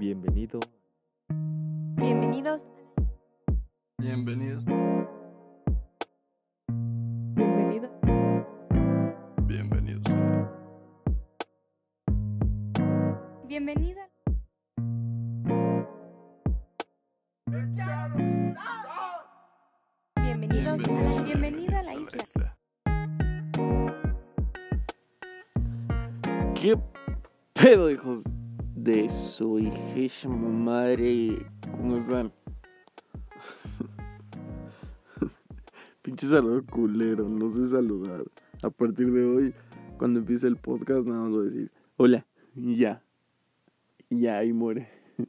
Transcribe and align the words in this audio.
Bienvenido. 0.00 0.58
Bienvenidos. 1.96 2.66
Bienvenidos. 3.98 4.64
Bienvenido. 7.34 7.90
Bienvenidos. 9.42 10.02
Bienvenida. 13.46 14.08
Bienvenidos. 20.16 21.24
Bienvenida 21.24 21.80
a 21.80 21.82
la 21.82 21.94
isla. 21.94 22.56
¿Qué 26.54 26.78
pedo, 27.52 27.90
hijos 27.90 28.24
de 28.84 29.10
su 29.10 29.58
hijísima 29.58 30.48
madre? 30.48 31.46
¿Cómo 31.70 31.96
están? 31.96 32.32
Pinche 36.02 36.26
saludo 36.26 36.64
culero, 36.64 37.28
no 37.28 37.50
sé 37.50 37.66
saludar. 37.68 38.24
A 38.62 38.70
partir 38.70 39.12
de 39.12 39.24
hoy, 39.24 39.54
cuando 39.98 40.20
empiece 40.20 40.46
el 40.46 40.56
podcast, 40.56 41.06
nada 41.06 41.20
más 41.20 41.30
voy 41.30 41.46
a 41.46 41.50
decir 41.50 41.70
hola 41.98 42.26
y 42.56 42.74
ya. 42.76 43.02
Y 44.08 44.20
ya 44.20 44.38
ahí 44.38 44.52
muere. 44.52 44.88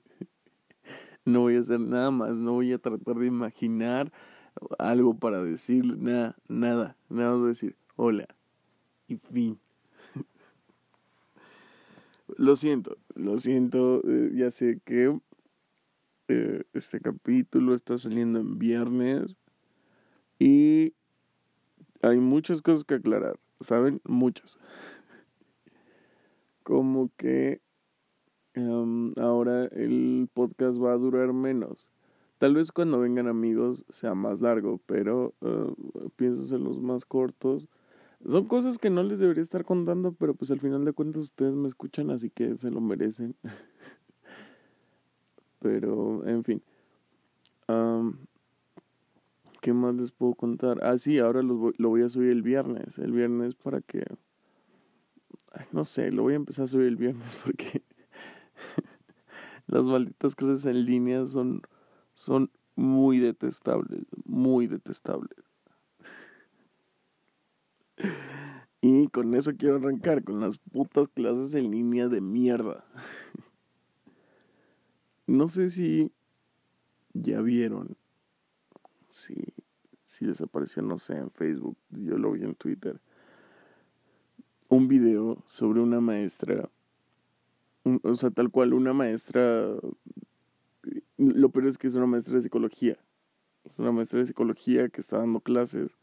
No 1.23 1.41
voy 1.41 1.55
a 1.55 1.59
hacer 1.59 1.79
nada 1.79 2.09
más, 2.09 2.39
no 2.39 2.53
voy 2.53 2.73
a 2.73 2.79
tratar 2.79 3.15
de 3.15 3.27
imaginar 3.27 4.11
algo 4.79 5.13
para 5.13 5.43
decir, 5.43 5.85
nada, 5.99 6.35
nada. 6.47 6.97
Nada 7.09 7.29
más 7.29 7.39
voy 7.39 7.45
a 7.45 7.49
decir 7.49 7.75
hola 7.95 8.27
y 9.07 9.17
fin. 9.17 9.59
Lo 12.41 12.55
siento, 12.55 12.97
lo 13.13 13.37
siento, 13.37 14.01
eh, 14.03 14.31
ya 14.33 14.49
sé 14.49 14.81
que 14.83 15.15
eh, 16.27 16.63
este 16.73 16.99
capítulo 16.99 17.75
está 17.75 17.99
saliendo 17.99 18.39
en 18.39 18.57
viernes 18.57 19.35
y 20.39 20.95
hay 22.01 22.17
muchas 22.17 22.63
cosas 22.63 22.83
que 22.83 22.95
aclarar, 22.95 23.39
¿saben? 23.59 24.01
Muchas. 24.05 24.57
Como 26.63 27.11
que 27.15 27.61
em, 28.55 29.13
ahora 29.19 29.65
el 29.65 30.27
podcast 30.33 30.81
va 30.81 30.93
a 30.93 30.97
durar 30.97 31.33
menos. 31.33 31.89
Tal 32.39 32.55
vez 32.55 32.71
cuando 32.71 32.99
vengan 32.99 33.27
amigos 33.27 33.85
sea 33.89 34.15
más 34.15 34.41
largo, 34.41 34.81
pero 34.87 35.35
eh, 35.41 35.75
pienso 36.15 36.41
hacerlos 36.41 36.79
más 36.79 37.05
cortos. 37.05 37.67
Son 38.27 38.45
cosas 38.45 38.77
que 38.77 38.89
no 38.89 39.03
les 39.03 39.19
debería 39.19 39.41
estar 39.41 39.65
contando, 39.65 40.13
pero 40.13 40.35
pues 40.35 40.51
al 40.51 40.59
final 40.59 40.85
de 40.85 40.93
cuentas 40.93 41.23
ustedes 41.23 41.55
me 41.55 41.67
escuchan, 41.67 42.11
así 42.11 42.29
que 42.29 42.55
se 42.57 42.69
lo 42.69 42.81
merecen. 42.81 43.35
pero, 45.59 46.25
en 46.27 46.43
fin. 46.43 46.61
Am, 47.67 48.27
¿Qué 49.61 49.73
más 49.73 49.93
les 49.93 50.11
puedo 50.11 50.33
contar? 50.33 50.83
Ah, 50.83 50.97
sí, 50.97 51.19
ahora 51.19 51.43
los 51.43 51.57
voy- 51.57 51.73
lo 51.77 51.89
voy 51.89 52.01
a 52.01 52.09
subir 52.09 52.31
el 52.31 52.41
viernes. 52.41 52.97
El 52.97 53.11
viernes 53.11 53.53
para 53.53 53.81
que... 53.81 54.03
No 55.71 55.85
sé, 55.85 56.11
lo 56.11 56.23
voy 56.23 56.33
a 56.33 56.37
empezar 56.37 56.63
a 56.63 56.67
subir 56.67 56.87
el 56.87 56.95
viernes 56.95 57.35
porque... 57.43 57.83
las 59.67 59.87
malditas 59.87 60.35
cosas 60.35 60.65
en 60.65 60.83
línea 60.85 61.27
son, 61.27 61.61
son 62.15 62.49
muy 62.75 63.19
detestables, 63.19 64.05
muy 64.25 64.65
detestables. 64.65 65.50
Y 68.81 69.07
con 69.09 69.35
eso 69.35 69.51
quiero 69.55 69.75
arrancar, 69.75 70.23
con 70.23 70.39
las 70.39 70.57
putas 70.57 71.07
clases 71.09 71.53
en 71.53 71.69
línea 71.69 72.07
de 72.07 72.19
mierda. 72.19 72.83
No 75.27 75.47
sé 75.47 75.69
si 75.69 76.11
ya 77.13 77.41
vieron, 77.41 77.95
si, 79.11 79.35
si 80.07 80.25
les 80.25 80.41
apareció, 80.41 80.81
no 80.81 80.97
sé, 80.97 81.13
en 81.13 81.29
Facebook, 81.29 81.77
yo 81.91 82.17
lo 82.17 82.31
vi 82.31 82.43
en 82.43 82.55
Twitter, 82.55 82.99
un 84.69 84.87
video 84.87 85.43
sobre 85.45 85.79
una 85.79 86.01
maestra, 86.01 86.69
o 88.03 88.15
sea, 88.15 88.31
tal 88.31 88.49
cual, 88.49 88.73
una 88.73 88.93
maestra, 88.93 89.67
lo 91.17 91.49
peor 91.49 91.67
es 91.67 91.77
que 91.77 91.87
es 91.87 91.95
una 91.95 92.07
maestra 92.07 92.35
de 92.35 92.41
psicología, 92.41 92.97
es 93.65 93.79
una 93.79 93.91
maestra 93.91 94.19
de 94.19 94.25
psicología 94.25 94.89
que 94.89 95.01
está 95.01 95.19
dando 95.19 95.39
clases 95.39 95.97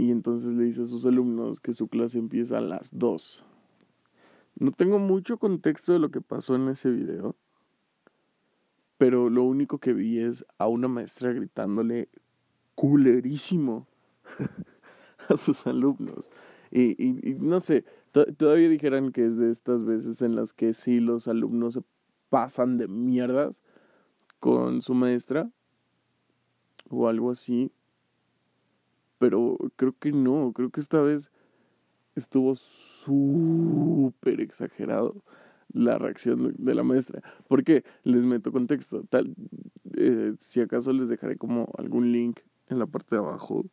y 0.00 0.10
entonces 0.10 0.54
le 0.54 0.64
dice 0.64 0.80
a 0.80 0.86
sus 0.86 1.04
alumnos 1.04 1.60
que 1.60 1.74
su 1.74 1.86
clase 1.88 2.18
empieza 2.18 2.56
a 2.56 2.62
las 2.62 2.96
2. 2.98 3.44
No 4.58 4.72
tengo 4.72 4.98
mucho 4.98 5.36
contexto 5.36 5.92
de 5.92 5.98
lo 5.98 6.10
que 6.10 6.22
pasó 6.22 6.54
en 6.54 6.68
ese 6.68 6.88
video, 6.88 7.36
pero 8.96 9.28
lo 9.28 9.44
único 9.44 9.76
que 9.76 9.92
vi 9.92 10.18
es 10.18 10.46
a 10.56 10.68
una 10.68 10.88
maestra 10.88 11.34
gritándole 11.34 12.08
culerísimo 12.76 13.86
a 15.28 15.36
sus 15.36 15.66
alumnos. 15.66 16.30
Y, 16.70 16.96
y- 17.02 17.34
no 17.34 17.60
sé, 17.60 17.84
to- 18.12 18.24
todavía 18.34 18.70
dijeran 18.70 19.12
que 19.12 19.26
es 19.26 19.36
de 19.36 19.50
estas 19.50 19.84
veces 19.84 20.22
en 20.22 20.34
las 20.34 20.54
que 20.54 20.72
sí 20.72 20.98
los 21.00 21.28
alumnos 21.28 21.74
se 21.74 21.82
pasan 22.30 22.78
de 22.78 22.88
mierdas 22.88 23.62
con 24.38 24.80
su 24.80 24.94
maestra 24.94 25.50
o 26.88 27.06
algo 27.06 27.30
así 27.30 27.70
pero 29.20 29.58
creo 29.76 29.94
que 29.98 30.12
no, 30.12 30.52
creo 30.54 30.70
que 30.70 30.80
esta 30.80 31.00
vez 31.02 31.30
estuvo 32.16 32.56
súper 32.56 34.40
exagerado 34.40 35.22
la 35.72 35.98
reacción 35.98 36.54
de- 36.58 36.74
la 36.74 36.82
maestra. 36.82 37.22
Porque 37.46 37.84
les 38.02 38.24
meto 38.24 38.50
contexto, 38.50 39.04
tal, 39.10 39.36
eh, 39.96 40.34
si 40.38 40.62
acaso 40.62 40.92
les 40.94 41.10
dejaré 41.10 41.36
como 41.36 41.68
algún 41.76 42.10
link 42.12 42.40
en 42.68 42.78
la 42.78 42.86
parte 42.86 43.14
de 43.14 43.20
abajo. 43.20 43.66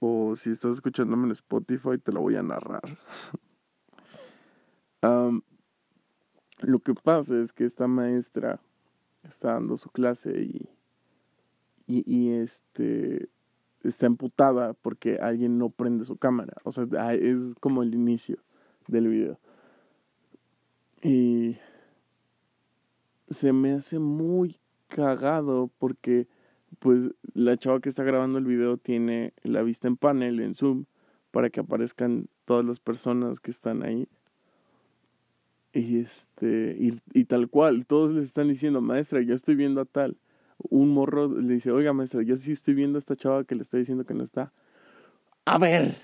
O 0.00 0.34
si 0.36 0.50
estás 0.50 0.76
escuchándome 0.76 1.26
en 1.26 1.32
Spotify, 1.32 1.98
te 2.02 2.12
lo 2.12 2.22
voy 2.22 2.36
a 2.36 2.42
narrar. 2.42 2.82
Lo 6.60 6.78
que 6.78 6.94
pasa 6.94 7.38
es 7.38 7.52
que 7.52 7.64
esta 7.64 7.86
maestra 7.88 8.58
está 9.22 9.52
dando 9.52 9.76
su 9.76 9.90
clase 9.90 10.30
y, 10.40 10.66
y 11.86 12.30
este 12.30 13.28
está 13.84 14.06
emputada 14.06 14.74
porque 14.74 15.18
alguien 15.20 15.58
no 15.58 15.70
prende 15.70 16.04
su 16.04 16.16
cámara. 16.16 16.54
O 16.64 16.72
sea, 16.72 16.86
es 17.14 17.54
como 17.60 17.82
el 17.82 17.94
inicio 17.94 18.38
del 18.88 19.08
video. 19.08 19.38
Y 21.02 21.56
se 23.28 23.52
me 23.52 23.72
hace 23.72 23.98
muy 23.98 24.58
cagado 24.88 25.70
porque 25.78 26.26
pues 26.78 27.10
la 27.34 27.56
chava 27.56 27.80
que 27.80 27.88
está 27.88 28.02
grabando 28.04 28.38
el 28.38 28.46
video 28.46 28.76
tiene 28.76 29.32
la 29.42 29.62
vista 29.62 29.88
en 29.88 29.96
panel, 29.96 30.40
en 30.40 30.54
Zoom, 30.54 30.86
para 31.30 31.50
que 31.50 31.60
aparezcan 31.60 32.28
todas 32.44 32.64
las 32.64 32.80
personas 32.80 33.40
que 33.40 33.50
están 33.50 33.82
ahí. 33.82 34.08
Y 35.72 35.98
este, 35.98 36.76
y, 36.78 37.00
y 37.12 37.24
tal 37.24 37.48
cual, 37.48 37.84
todos 37.86 38.12
le 38.12 38.22
están 38.22 38.48
diciendo, 38.48 38.80
maestra, 38.80 39.20
yo 39.22 39.34
estoy 39.34 39.56
viendo 39.56 39.80
a 39.80 39.84
tal 39.84 40.16
un 40.58 40.92
morro 40.92 41.28
le 41.28 41.54
dice, 41.54 41.70
oiga 41.70 41.92
maestra, 41.92 42.22
yo 42.22 42.36
sí 42.36 42.52
estoy 42.52 42.74
viendo 42.74 42.96
a 42.96 43.00
esta 43.00 43.16
chava 43.16 43.44
que 43.44 43.54
le 43.54 43.62
está 43.62 43.78
diciendo 43.78 44.04
que 44.04 44.14
no 44.14 44.24
está. 44.24 44.52
A 45.44 45.58
ver, 45.58 45.96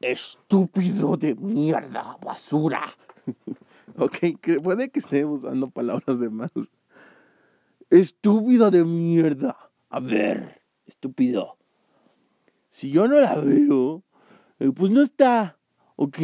estúpido 0.00 1.16
de 1.16 1.34
mierda, 1.34 2.16
basura. 2.22 2.94
ok, 3.96 4.40
que 4.40 4.60
puede 4.60 4.90
que 4.90 5.00
estemos 5.00 5.40
usando 5.40 5.70
palabras 5.70 6.18
de 6.18 6.30
más. 6.30 6.50
Estúpido 7.90 8.70
de 8.70 8.84
mierda. 8.84 9.56
A 9.90 10.00
ver, 10.00 10.62
estúpido. 10.86 11.58
Si 12.70 12.90
yo 12.90 13.06
no 13.06 13.20
la 13.20 13.34
veo, 13.36 14.02
eh, 14.58 14.70
pues 14.74 14.90
no 14.90 15.02
está, 15.02 15.58
¿ok? 15.96 16.18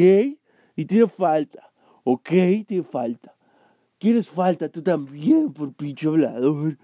Y 0.77 0.85
tiene 0.87 1.07
falta, 1.09 1.71
¿ok? 2.05 2.29
Tiene 2.67 2.83
falta. 2.83 3.35
¿Quieres 3.99 4.29
falta 4.29 4.69
tú 4.69 4.81
también 4.81 5.53
por 5.53 5.73
pinche 5.75 6.07
hablador? 6.07 6.79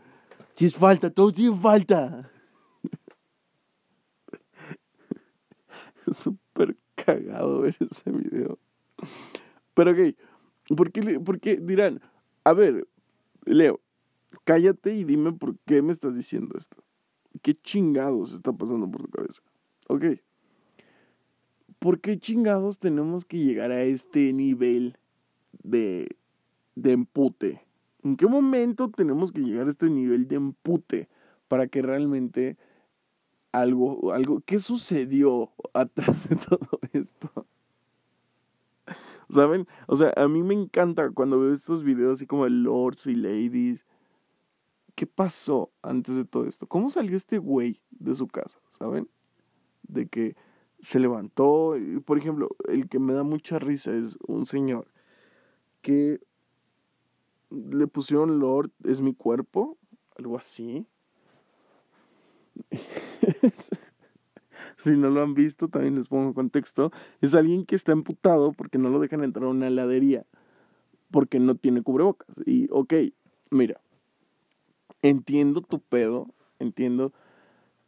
Si 0.54 0.66
es 0.66 0.76
falta, 0.76 1.10
todos 1.10 1.34
tienen 1.34 1.60
falta. 1.60 2.30
Es 6.06 6.16
súper 6.18 6.76
cagado 6.94 7.62
ver 7.62 7.76
ese 7.80 8.10
video. 8.10 8.58
Pero 9.74 9.90
ok, 9.90 10.76
¿por 10.76 10.92
qué, 10.92 11.18
por 11.18 11.40
qué 11.40 11.56
dirán? 11.56 12.00
A 12.44 12.52
ver, 12.52 12.86
Leo, 13.44 13.80
cállate 14.44 14.94
y 14.94 15.04
dime 15.04 15.32
por 15.32 15.58
qué 15.66 15.82
me 15.82 15.92
estás 15.92 16.14
diciendo 16.14 16.56
esto. 16.56 16.76
¿Qué 17.42 17.54
chingados 17.54 18.32
está 18.32 18.52
pasando 18.52 18.88
por 18.88 19.02
tu 19.02 19.10
cabeza? 19.10 19.42
Ok. 19.88 20.04
¿Por 21.80 22.00
qué 22.00 22.18
chingados 22.18 22.78
tenemos 22.78 23.24
que 23.24 23.38
llegar 23.38 23.72
a 23.72 23.82
este 23.82 24.32
nivel 24.32 24.96
de, 25.62 26.16
de 26.76 26.92
empute? 26.92 27.66
¿En 28.04 28.16
qué 28.16 28.26
momento 28.26 28.90
tenemos 28.90 29.32
que 29.32 29.40
llegar 29.40 29.66
a 29.66 29.70
este 29.70 29.88
nivel 29.88 30.28
de 30.28 30.36
empute 30.36 31.08
para 31.48 31.66
que 31.66 31.80
realmente 31.80 32.58
algo, 33.50 34.12
algo, 34.12 34.42
qué 34.44 34.60
sucedió 34.60 35.50
atrás 35.72 36.28
de 36.28 36.36
todo 36.48 36.80
esto? 36.92 37.46
¿Saben? 39.30 39.66
O 39.86 39.96
sea, 39.96 40.12
a 40.16 40.28
mí 40.28 40.42
me 40.42 40.52
encanta 40.52 41.10
cuando 41.10 41.40
veo 41.40 41.54
estos 41.54 41.82
videos 41.82 42.18
así 42.18 42.26
como 42.26 42.44
de 42.44 42.50
lords 42.50 43.06
y 43.06 43.14
ladies. 43.14 43.86
¿Qué 44.94 45.06
pasó 45.06 45.72
antes 45.82 46.14
de 46.14 46.26
todo 46.26 46.46
esto? 46.46 46.66
¿Cómo 46.66 46.90
salió 46.90 47.16
este 47.16 47.38
güey 47.38 47.80
de 47.90 48.14
su 48.14 48.28
casa? 48.28 48.60
¿Saben? 48.68 49.08
De 49.82 50.06
que 50.08 50.36
se 50.80 51.00
levantó. 51.00 51.74
Por 52.04 52.18
ejemplo, 52.18 52.50
el 52.68 52.86
que 52.88 52.98
me 52.98 53.14
da 53.14 53.22
mucha 53.22 53.58
risa 53.58 53.92
es 53.94 54.18
un 54.28 54.44
señor 54.44 54.86
que 55.80 56.20
le 57.54 57.86
pusieron 57.86 58.38
Lord 58.38 58.70
es 58.84 59.00
mi 59.00 59.14
cuerpo, 59.14 59.78
algo 60.16 60.36
así. 60.36 60.86
si 64.84 64.90
no 64.90 65.10
lo 65.10 65.22
han 65.22 65.34
visto, 65.34 65.68
también 65.68 65.96
les 65.96 66.08
pongo 66.08 66.34
contexto. 66.34 66.92
Es 67.20 67.34
alguien 67.34 67.64
que 67.64 67.76
está 67.76 67.92
emputado 67.92 68.52
porque 68.52 68.78
no 68.78 68.90
lo 68.90 69.00
dejan 69.00 69.24
entrar 69.24 69.46
a 69.46 69.50
una 69.50 69.68
heladería 69.68 70.26
porque 71.14 71.38
no 71.38 71.54
tiene 71.54 71.80
cubrebocas. 71.82 72.42
Y, 72.44 72.66
ok, 72.72 72.92
mira, 73.50 73.80
entiendo 75.00 75.60
tu 75.60 75.78
pedo, 75.78 76.26
entiendo 76.58 77.12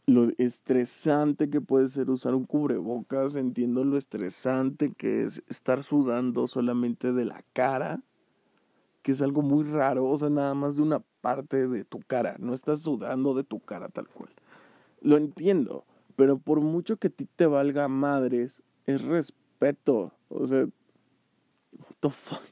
lo 0.06 0.30
estresante 0.38 1.50
que 1.50 1.60
puede 1.60 1.88
ser 1.88 2.08
usar 2.08 2.36
un 2.36 2.44
cubrebocas, 2.44 3.34
entiendo 3.34 3.82
lo 3.82 3.96
estresante 3.96 4.92
que 4.92 5.24
es 5.24 5.42
estar 5.48 5.82
sudando 5.82 6.46
solamente 6.46 7.12
de 7.12 7.24
la 7.24 7.42
cara, 7.52 8.00
que 9.06 9.12
es 9.12 9.22
algo 9.22 9.40
muy 9.40 9.62
raro, 9.62 10.04
o 10.04 10.18
sea, 10.18 10.28
nada 10.30 10.52
más 10.54 10.74
de 10.74 10.82
una 10.82 10.98
parte 11.20 11.68
de 11.68 11.84
tu 11.84 12.00
cara, 12.00 12.34
no 12.40 12.54
estás 12.54 12.80
sudando 12.80 13.34
de 13.34 13.44
tu 13.44 13.60
cara 13.60 13.88
tal 13.88 14.08
cual. 14.08 14.30
Lo 15.00 15.16
entiendo, 15.16 15.84
pero 16.16 16.38
por 16.38 16.60
mucho 16.60 16.96
que 16.96 17.06
a 17.06 17.10
ti 17.10 17.24
te 17.36 17.46
valga 17.46 17.86
madres, 17.86 18.64
es 18.84 19.02
respeto, 19.02 20.12
o 20.28 20.48
sea, 20.48 20.62
what 20.62 21.94
the 22.00 22.10
fuck? 22.10 22.42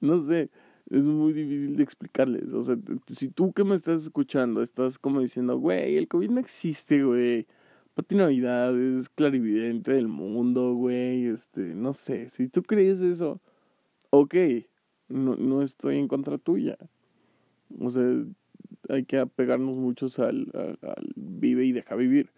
No 0.00 0.22
sé, 0.22 0.48
es 0.88 1.04
muy 1.04 1.34
difícil 1.34 1.76
de 1.76 1.82
explicarles. 1.82 2.50
O 2.54 2.62
sea, 2.62 2.78
si 3.08 3.28
tú 3.28 3.52
que 3.52 3.64
me 3.64 3.74
estás 3.74 4.04
escuchando 4.04 4.62
estás 4.62 4.98
como 4.98 5.20
diciendo, 5.20 5.58
güey, 5.58 5.98
el 5.98 6.08
COVID 6.08 6.30
no 6.30 6.40
existe, 6.40 7.04
güey. 7.04 7.46
Pati 7.92 8.14
Navidad 8.14 8.80
es 8.80 9.10
clarividente 9.10 9.92
del 9.92 10.08
mundo, 10.08 10.72
güey. 10.72 11.26
Este, 11.26 11.74
no 11.74 11.92
sé, 11.92 12.30
si 12.30 12.48
tú 12.48 12.62
crees 12.62 13.02
eso, 13.02 13.42
ok, 14.10 14.34
no, 15.08 15.36
no 15.36 15.62
estoy 15.62 15.98
en 15.98 16.08
contra 16.08 16.38
tuya. 16.38 16.76
O 17.78 17.90
sea, 17.90 18.04
hay 18.88 19.04
que 19.04 19.18
apegarnos 19.18 19.76
muchos 19.76 20.18
al, 20.18 20.50
al 20.54 21.12
vive 21.16 21.64
y 21.64 21.72
deja 21.72 21.94
vivir. 21.94 22.30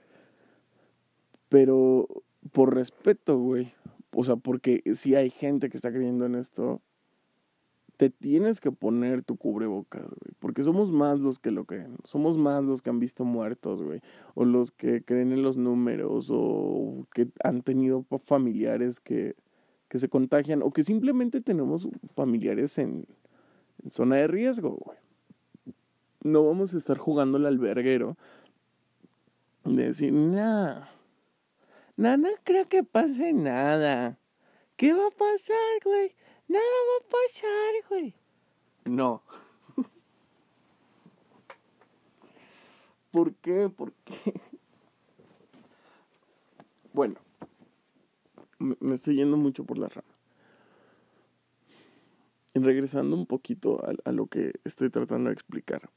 Pero 1.48 2.08
por 2.52 2.74
respeto, 2.74 3.38
güey. 3.38 3.72
O 4.14 4.24
sea, 4.24 4.36
porque 4.36 4.82
si 4.94 5.14
hay 5.14 5.30
gente 5.30 5.70
que 5.70 5.76
está 5.76 5.90
creyendo 5.90 6.26
en 6.26 6.34
esto, 6.34 6.82
te 7.96 8.10
tienes 8.10 8.60
que 8.60 8.72
poner 8.72 9.22
tu 9.22 9.36
cubrebocas, 9.36 10.02
güey. 10.02 10.34
Porque 10.38 10.62
somos 10.62 10.90
más 10.90 11.20
los 11.20 11.38
que 11.38 11.50
lo 11.50 11.64
creen. 11.64 11.96
Somos 12.04 12.36
más 12.36 12.64
los 12.64 12.82
que 12.82 12.90
han 12.90 12.98
visto 12.98 13.24
muertos, 13.24 13.82
güey. 13.82 14.00
O 14.34 14.44
los 14.44 14.70
que 14.70 15.02
creen 15.04 15.32
en 15.32 15.42
los 15.42 15.56
números. 15.56 16.28
O 16.30 17.06
que 17.14 17.28
han 17.44 17.62
tenido 17.62 18.04
familiares 18.24 19.00
que, 19.00 19.36
que 19.92 19.98
se 19.98 20.08
contagian. 20.08 20.62
O 20.62 20.72
que 20.72 20.84
simplemente 20.84 21.42
tenemos 21.42 21.86
familiares 22.14 22.78
en, 22.78 23.06
zona 23.90 24.16
de 24.16 24.26
riesgo, 24.26 24.70
güey. 24.70 24.96
No 26.22 26.46
vamos 26.46 26.72
a 26.72 26.78
estar 26.78 26.96
jugando 26.96 27.36
al 27.36 27.44
alberguero. 27.44 28.16
De 29.64 29.88
decir, 29.88 30.10
nada. 30.10 30.90
Nada, 31.98 32.16
no 32.16 32.30
creo 32.42 32.66
que 32.70 32.82
pase 32.82 33.34
nada. 33.34 34.16
¿Qué 34.76 34.94
va 34.94 35.08
a 35.08 35.10
pasar, 35.10 35.74
güey? 35.84 36.14
Nada 36.48 36.64
va 36.64 37.06
a 37.06 37.10
pasar, 37.10 37.88
güey. 37.90 38.14
No. 38.86 39.22
¿Por 43.10 43.34
qué? 43.34 43.68
¿Por 43.68 43.92
qué? 44.04 44.40
Bueno, 46.94 47.16
me 48.62 48.94
estoy 48.94 49.16
yendo 49.16 49.36
mucho 49.36 49.64
por 49.64 49.78
la 49.78 49.88
rama. 49.88 50.08
regresando 52.54 53.16
un 53.16 53.26
poquito 53.26 53.84
a, 53.84 53.92
a, 54.08 54.12
lo 54.12 54.26
que 54.26 54.52
estoy 54.64 54.90
tratando 54.90 55.28
de 55.28 55.34
explicar. 55.34 55.90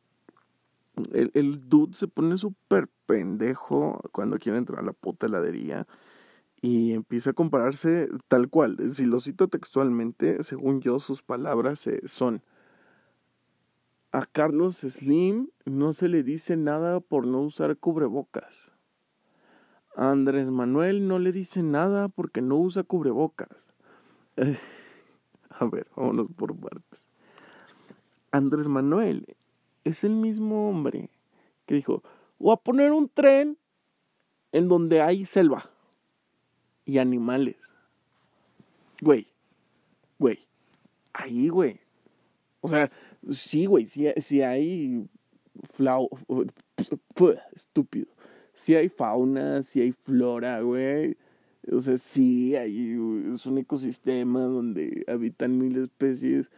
El, 1.11 1.31
el 1.33 1.67
dude 1.67 1.93
se 1.93 2.07
pone 2.07 2.37
súper 2.37 2.87
pendejo 3.05 4.01
cuando 4.11 4.39
quiere 4.39 4.57
entrar 4.57 4.79
a 4.79 4.85
la 4.85 4.93
puta 4.93 5.27
heladería 5.27 5.85
y 6.61 6.93
empieza 6.93 7.31
a 7.31 7.33
compararse 7.33 8.09
tal 8.27 8.49
cual. 8.49 8.77
Si 8.95 9.05
lo 9.05 9.19
cito 9.19 9.47
textualmente, 9.47 10.43
según 10.43 10.81
yo, 10.81 10.99
sus 10.99 11.21
palabras 11.21 11.85
eh, 11.87 12.01
son, 12.05 12.41
a 14.11 14.25
Carlos 14.25 14.77
Slim 14.77 15.49
no 15.65 15.93
se 15.93 16.07
le 16.07 16.23
dice 16.23 16.57
nada 16.57 17.01
por 17.01 17.27
no 17.27 17.41
usar 17.41 17.77
cubrebocas. 17.77 18.74
Andrés 19.95 20.51
Manuel 20.51 21.07
no 21.07 21.19
le 21.19 21.31
dice 21.31 21.63
nada 21.63 22.09
porque 22.09 22.41
no 22.41 22.57
usa 22.57 22.83
cubrebocas. 22.83 23.73
a 25.49 25.65
ver, 25.65 25.87
vámonos 25.95 26.27
por 26.29 26.55
partes. 26.55 27.05
Andrés 28.31 28.67
Manuel 28.67 29.35
es 29.85 30.03
el 30.03 30.11
mismo 30.11 30.69
hombre 30.69 31.09
que 31.65 31.75
dijo, 31.75 32.03
voy 32.37 32.53
a 32.53 32.57
poner 32.57 32.91
un 32.91 33.07
tren 33.07 33.57
en 34.51 34.67
donde 34.67 35.01
hay 35.01 35.25
selva 35.25 35.69
y 36.85 36.97
animales. 36.97 37.57
Güey, 39.01 39.27
güey, 40.19 40.39
ahí, 41.13 41.47
güey. 41.47 41.79
O 42.61 42.67
sea, 42.67 42.91
sí, 43.29 43.65
güey, 43.65 43.87
sí, 43.87 44.07
sí 44.17 44.41
hay 44.41 45.07
flau... 45.73 46.09
estúpido. 47.53 48.14
Sí 48.55 48.73
hay 48.73 48.89
fauna, 48.89 49.61
sí 49.63 49.81
hay 49.81 49.91
flora, 49.91 50.61
güey. 50.61 51.17
O 51.71 51.81
sea, 51.81 51.97
sí, 51.97 52.55
hay, 52.55 52.93
es 53.33 53.45
un 53.45 53.57
ecosistema 53.57 54.41
donde 54.41 55.03
habitan 55.07 55.57
mil 55.57 55.77
especies. 55.77 56.49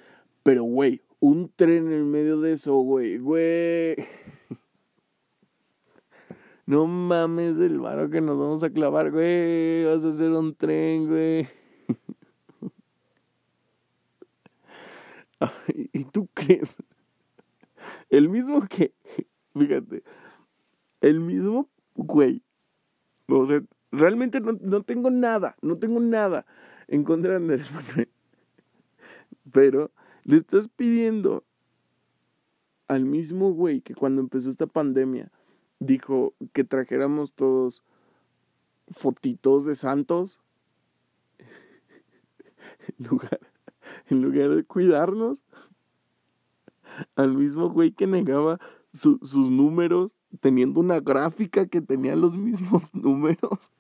Pero, 0.44 0.63
güey, 0.63 1.01
un 1.19 1.51
tren 1.55 1.91
en 1.91 2.09
medio 2.11 2.39
de 2.39 2.53
eso, 2.53 2.75
güey, 2.77 3.17
güey. 3.17 3.95
No 6.67 6.85
mames 6.85 7.55
el 7.59 7.79
varo 7.79 8.09
que 8.09 8.19
nos 8.19 8.38
vamos 8.38 8.61
a 8.61 8.69
clavar, 8.69 9.09
güey. 9.11 9.85
Vas 9.85 10.03
a 10.03 10.09
hacer 10.09 10.31
un 10.31 10.53
tren, 10.53 11.07
güey. 11.07 11.47
¿Y 15.94 16.04
tú 16.04 16.27
crees? 16.33 16.75
El 18.09 18.27
mismo 18.27 18.68
que, 18.68 18.94
fíjate, 19.57 20.04
el 20.99 21.21
mismo 21.21 21.69
güey. 21.97 22.44
O 23.27 23.45
sea, 23.45 23.61
realmente 23.92 24.39
no, 24.39 24.54
no 24.61 24.83
tengo 24.83 25.09
nada, 25.09 25.57
no 25.61 25.77
tengo 25.77 25.99
nada 25.99 26.45
en 26.87 27.04
contra 27.04 27.31
de 27.31 27.37
Andrés 27.37 27.71
Manuel. 27.73 28.09
Pero 29.51 29.92
le 30.23 30.37
estás 30.37 30.68
pidiendo 30.68 31.44
al 32.87 33.06
mismo 33.06 33.51
güey 33.51 33.81
que 33.81 33.95
cuando 33.95 34.21
empezó 34.21 34.49
esta 34.49 34.68
pandemia 34.68 35.31
dijo 35.80 36.33
que 36.54 36.63
trajéramos 36.63 37.33
todos 37.33 37.83
fotitos 38.92 39.66
de 39.66 39.75
santos 39.75 40.42
en 42.97 43.06
lugar, 43.06 43.39
en 44.09 44.21
lugar 44.21 44.56
de 44.56 44.63
cuidarnos 44.63 45.44
al 47.16 47.33
mismo 47.33 47.69
güey 47.69 47.92
que 47.92 48.07
negaba 48.07 48.59
sus 48.94 49.35
números 49.35 50.17
teniendo 50.39 50.79
una 50.79 50.99
gráfica 50.99 51.65
que 51.67 51.81
tenía 51.81 52.15
los 52.15 52.37
mismos 52.37 52.89
números 52.94 53.71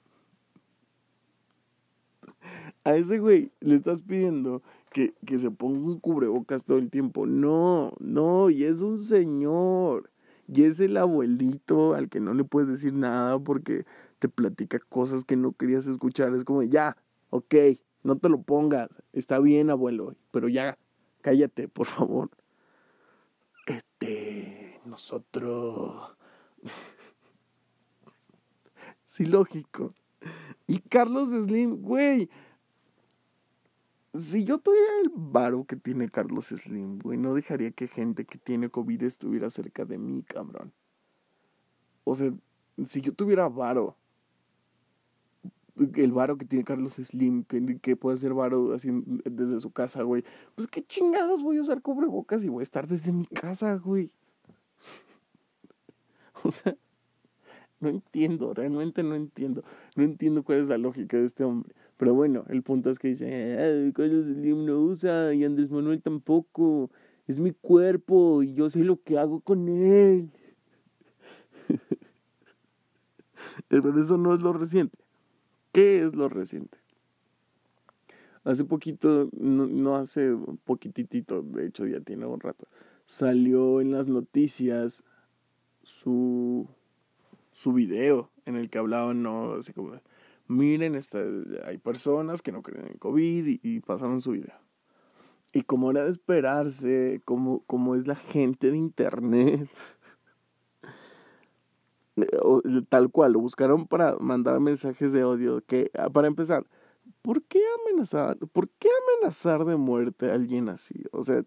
a 2.83 2.95
ese 2.95 3.19
güey 3.19 3.51
le 3.59 3.75
estás 3.75 4.01
pidiendo 4.01 4.61
que, 4.91 5.13
que 5.25 5.37
se 5.39 5.51
ponga 5.51 5.79
un 5.79 5.99
cubrebocas 5.99 6.63
todo 6.63 6.77
el 6.77 6.89
tiempo 6.89 7.25
no, 7.25 7.93
no, 7.99 8.49
y 8.49 8.63
es 8.63 8.81
un 8.81 8.97
señor 8.97 10.09
y 10.47 10.63
es 10.63 10.79
el 10.79 10.95
abuelito 10.95 11.93
al 11.93 12.09
que 12.09 12.19
no 12.19 12.33
le 12.33 12.43
puedes 12.43 12.69
decir 12.69 12.93
nada 12.93 13.37
porque 13.39 13.85
te 14.19 14.29
platica 14.29 14.79
cosas 14.79 15.23
que 15.23 15.35
no 15.35 15.51
querías 15.53 15.87
escuchar. 15.87 16.33
Es 16.33 16.43
como, 16.43 16.63
ya, 16.63 16.97
ok, 17.29 17.55
no 18.03 18.17
te 18.17 18.29
lo 18.29 18.41
pongas. 18.41 18.89
Está 19.13 19.39
bien, 19.39 19.69
abuelo, 19.69 20.15
pero 20.31 20.47
ya, 20.47 20.77
cállate, 21.21 21.67
por 21.67 21.87
favor. 21.87 22.29
Este, 23.65 24.79
nosotros... 24.85 26.16
sí, 29.07 29.25
lógico. 29.25 29.93
Y 30.67 30.79
Carlos 30.79 31.29
Slim, 31.29 31.81
güey, 31.81 32.29
si 34.13 34.43
yo 34.43 34.57
tuviera 34.57 35.01
el 35.03 35.11
varo 35.13 35.65
que 35.65 35.75
tiene 35.75 36.09
Carlos 36.09 36.47
Slim, 36.47 36.99
güey, 36.99 37.17
no 37.17 37.33
dejaría 37.33 37.71
que 37.71 37.87
gente 37.87 38.25
que 38.25 38.37
tiene 38.37 38.69
COVID 38.69 39.03
estuviera 39.03 39.49
cerca 39.49 39.85
de 39.85 39.97
mí, 39.97 40.23
cabrón. 40.23 40.73
O 42.03 42.15
sea, 42.15 42.33
si 42.85 43.01
yo 43.01 43.13
tuviera 43.13 43.47
varo, 43.49 43.95
el 45.95 46.11
varo 46.11 46.37
que 46.37 46.45
tiene 46.45 46.65
Carlos 46.65 46.93
Slim, 46.93 47.43
que, 47.43 47.95
puede 47.95 48.15
hacer 48.15 48.33
varo 48.33 48.73
así 48.73 48.89
desde 49.25 49.59
su 49.59 49.71
casa, 49.71 50.03
güey. 50.03 50.23
Pues 50.55 50.67
qué 50.67 50.83
chingados 50.83 51.43
voy 51.43 51.57
a 51.57 51.61
usar 51.61 51.81
cubrebocas 51.81 52.43
y 52.43 52.49
voy 52.49 52.61
a 52.61 52.63
estar 52.63 52.87
desde 52.87 53.11
mi 53.11 53.25
casa, 53.25 53.75
güey. 53.75 54.11
no 57.79 57.89
entiendo, 57.89 58.53
realmente 58.53 59.03
no 59.03 59.15
entiendo. 59.15 59.63
No 59.95 60.03
entiendo 60.03 60.43
cuál 60.43 60.61
es 60.61 60.67
la 60.67 60.77
lógica 60.77 61.17
de 61.17 61.25
este 61.25 61.43
hombre. 61.43 61.73
Pero 61.97 62.13
bueno, 62.13 62.45
el 62.49 62.63
punto 62.63 62.89
es 62.89 62.99
que 62.99 63.09
dice, 63.09 63.91
Carlos 63.95 64.25
Slim 64.25 64.65
no 64.65 64.79
usa 64.79 65.33
y 65.33 65.43
Andrés 65.43 65.71
Manuel 65.71 66.01
tampoco. 66.01 66.91
Es 67.27 67.39
mi 67.39 67.51
cuerpo 67.51 68.43
y 68.43 68.53
yo 68.53 68.69
sé 68.69 68.83
lo 68.83 69.01
que 69.01 69.17
hago 69.17 69.41
con 69.41 69.67
él. 69.67 70.29
Pero 73.67 73.99
eso 73.99 74.17
no 74.17 74.33
es 74.33 74.41
lo 74.41 74.53
reciente. 74.53 74.97
¿Qué 75.71 76.03
es 76.05 76.15
lo 76.15 76.29
reciente? 76.29 76.77
Hace 78.43 78.63
poquito, 78.63 79.29
no, 79.33 79.67
no 79.67 79.95
hace 79.97 80.33
poquitito, 80.63 81.41
de 81.41 81.67
hecho 81.67 81.85
ya 81.85 81.99
tiene 81.99 82.25
un 82.25 82.39
rato, 82.39 82.65
salió 83.05 83.81
en 83.81 83.91
las 83.91 84.07
noticias 84.07 85.03
su, 85.87 86.67
su 87.51 87.73
video 87.73 88.29
en 88.45 88.55
el 88.57 88.69
que 88.69 88.77
hablaban, 88.77 89.23
no, 89.23 89.53
así 89.53 89.71
como, 89.71 89.93
miren, 90.47 90.95
esta, 90.95 91.19
hay 91.65 91.77
personas 91.77 92.41
que 92.41 92.51
no 92.51 92.61
creen 92.61 92.87
en 92.87 92.97
COVID 92.97 93.59
y, 93.63 93.79
pasaron 93.79 94.21
su 94.21 94.31
video. 94.31 94.53
Y 95.53 95.61
como 95.61 95.89
era 95.89 96.03
de 96.03 96.11
esperarse, 96.11 97.21
como, 97.23 97.61
como 97.61 97.95
es 97.95 98.05
la 98.05 98.15
gente 98.15 98.69
de 98.69 98.77
internet, 98.77 99.69
tal 102.89 103.09
cual, 103.09 103.33
lo 103.33 103.39
buscaron 103.39 103.87
para 103.87 104.17
mandar 104.17 104.59
mensajes 104.59 105.13
de 105.13 105.23
odio, 105.23 105.63
que 105.65 105.89
ah, 105.97 106.09
para 106.09 106.27
empezar, 106.27 106.65
¿por 107.21 107.41
qué 107.43 107.61
amenazar, 107.85 108.37
por 108.51 108.67
qué 108.71 108.89
amenazar 109.19 109.63
de 109.63 109.77
muerte 109.77 110.29
a 110.29 110.33
alguien 110.33 110.67
así? 110.67 111.05
O 111.11 111.23
sea, 111.23 111.45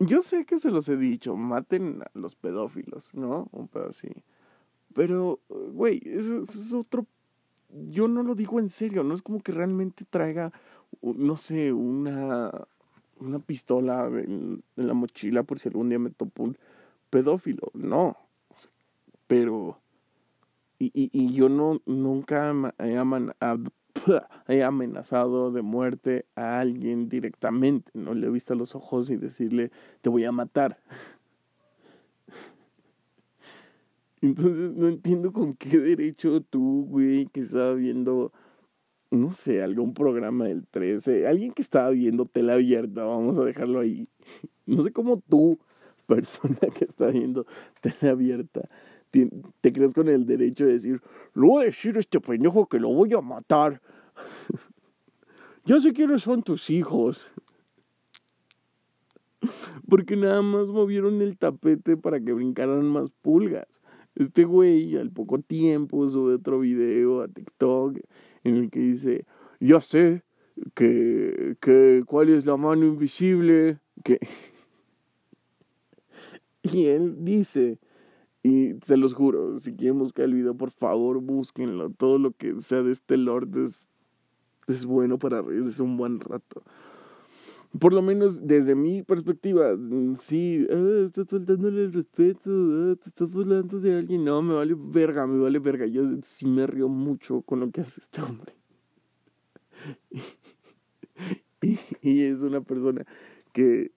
yo 0.00 0.22
sé 0.22 0.44
que 0.44 0.58
se 0.58 0.70
los 0.70 0.88
he 0.88 0.96
dicho, 0.96 1.36
maten 1.36 2.02
a 2.02 2.18
los 2.18 2.36
pedófilos, 2.36 3.14
¿no? 3.14 3.48
Un 3.52 3.68
pedo 3.68 3.90
así. 3.90 4.08
Pero, 4.94 5.40
güey, 5.48 6.02
eso, 6.04 6.44
es 6.44 6.72
otro... 6.72 7.06
Yo 7.90 8.08
no 8.08 8.22
lo 8.22 8.34
digo 8.34 8.58
en 8.58 8.70
serio, 8.70 9.04
no 9.04 9.14
es 9.14 9.22
como 9.22 9.42
que 9.42 9.52
realmente 9.52 10.06
traiga, 10.08 10.52
no 11.02 11.36
sé, 11.36 11.72
una, 11.72 12.50
una 13.20 13.38
pistola 13.40 14.06
en, 14.06 14.62
la 14.76 14.94
mochila 14.94 15.42
por 15.42 15.58
si 15.58 15.68
algún 15.68 15.90
día 15.90 15.98
me 15.98 16.10
topo 16.10 16.44
un 16.44 16.56
pedófilo, 17.10 17.70
no. 17.74 18.16
Pero, 19.26 19.78
y, 20.78 20.86
y, 20.94 21.10
y 21.12 21.34
yo 21.34 21.50
no, 21.50 21.82
nunca 21.84 22.54
he, 22.78 22.96
he 24.48 24.62
amenazado 24.62 25.50
de 25.50 25.62
muerte 25.62 26.26
a 26.34 26.60
alguien 26.60 27.08
directamente, 27.08 27.90
no 27.94 28.14
le 28.14 28.26
he 28.26 28.30
visto 28.30 28.52
a 28.52 28.56
los 28.56 28.74
ojos 28.74 29.10
y 29.10 29.16
decirle, 29.16 29.70
te 30.00 30.10
voy 30.10 30.24
a 30.24 30.32
matar. 30.32 30.78
Entonces 34.20 34.72
no 34.74 34.88
entiendo 34.88 35.32
con 35.32 35.54
qué 35.54 35.78
derecho 35.78 36.40
tú, 36.42 36.86
güey, 36.88 37.26
que 37.26 37.40
estaba 37.40 37.74
viendo, 37.74 38.32
no 39.10 39.30
sé, 39.30 39.62
algún 39.62 39.94
programa 39.94 40.46
del 40.46 40.66
13, 40.66 41.26
alguien 41.26 41.52
que 41.52 41.62
estaba 41.62 41.90
viendo 41.90 42.26
tela 42.26 42.54
abierta, 42.54 43.04
vamos 43.04 43.38
a 43.38 43.44
dejarlo 43.44 43.80
ahí. 43.80 44.08
No 44.66 44.82
sé 44.82 44.92
cómo 44.92 45.22
tú, 45.26 45.58
persona 46.06 46.58
que 46.76 46.84
está 46.84 47.06
viendo 47.06 47.46
tele 47.80 48.10
abierta, 48.10 48.68
te, 49.10 49.72
crees 49.72 49.94
con 49.94 50.08
el 50.08 50.26
derecho 50.26 50.66
de 50.66 50.72
decir, 50.74 51.00
le 51.34 51.46
voy 51.46 51.62
a 51.62 51.66
decir 51.66 51.96
a 51.96 52.00
este 52.00 52.20
pendejo 52.20 52.66
que 52.66 52.78
lo 52.78 52.88
voy 52.88 53.12
a 53.14 53.20
matar. 53.20 53.80
Yo 55.64 55.80
sé 55.80 55.92
quiénes 55.92 56.22
son 56.22 56.42
tus 56.42 56.70
hijos. 56.70 57.20
Porque 59.88 60.16
nada 60.16 60.42
más 60.42 60.68
movieron 60.68 61.22
el 61.22 61.38
tapete 61.38 61.96
para 61.96 62.20
que 62.20 62.32
brincaran 62.32 62.84
más 62.84 63.10
pulgas. 63.22 63.66
Este 64.14 64.44
güey 64.44 64.96
al 64.96 65.10
poco 65.10 65.38
tiempo 65.38 66.08
sube 66.08 66.34
otro 66.34 66.60
video 66.60 67.22
a 67.22 67.28
TikTok 67.28 67.98
en 68.44 68.56
el 68.56 68.70
que 68.70 68.80
dice, 68.80 69.26
ya 69.60 69.80
sé 69.80 70.22
que, 70.74 71.56
que 71.60 72.02
cuál 72.06 72.30
es 72.30 72.46
la 72.46 72.56
mano 72.56 72.86
invisible, 72.86 73.78
que... 74.04 74.18
Y 76.62 76.86
él 76.86 77.24
dice, 77.24 77.78
y 78.48 78.78
se 78.82 78.96
los 78.96 79.12
juro, 79.12 79.58
si 79.58 79.74
quieren 79.74 79.98
buscar 79.98 80.24
el 80.24 80.32
video, 80.32 80.54
por 80.54 80.70
favor, 80.70 81.20
búsquenlo. 81.20 81.90
Todo 81.90 82.18
lo 82.18 82.32
que 82.32 82.58
sea 82.62 82.82
de 82.82 82.92
este 82.92 83.18
Lord 83.18 83.54
es, 83.58 83.88
es 84.68 84.86
bueno 84.86 85.18
para 85.18 85.42
reírse 85.42 85.82
un 85.82 85.98
buen 85.98 86.18
rato. 86.18 86.62
Por 87.78 87.92
lo 87.92 88.00
menos 88.00 88.46
desde 88.46 88.74
mi 88.74 89.02
perspectiva, 89.02 89.76
mm, 89.76 90.16
sí, 90.16 90.66
ah, 90.70 91.04
estás 91.04 91.28
faltándole 91.28 91.84
el 91.84 91.92
respeto, 91.92 92.50
ah, 92.50 92.96
te 92.96 93.10
estás 93.10 93.34
hablando 93.34 93.80
de 93.80 93.98
alguien. 93.98 94.24
No, 94.24 94.40
me 94.40 94.54
vale 94.54 94.74
verga, 94.78 95.26
me 95.26 95.38
vale 95.38 95.58
verga. 95.58 95.84
Yo 95.84 96.04
sí 96.22 96.46
me 96.46 96.66
río 96.66 96.88
mucho 96.88 97.42
con 97.42 97.60
lo 97.60 97.70
que 97.70 97.82
hace 97.82 98.00
este 98.00 98.22
hombre. 98.22 98.54
y, 101.60 101.78
y 102.00 102.22
es 102.22 102.40
una 102.40 102.62
persona 102.62 103.04
que 103.52 103.92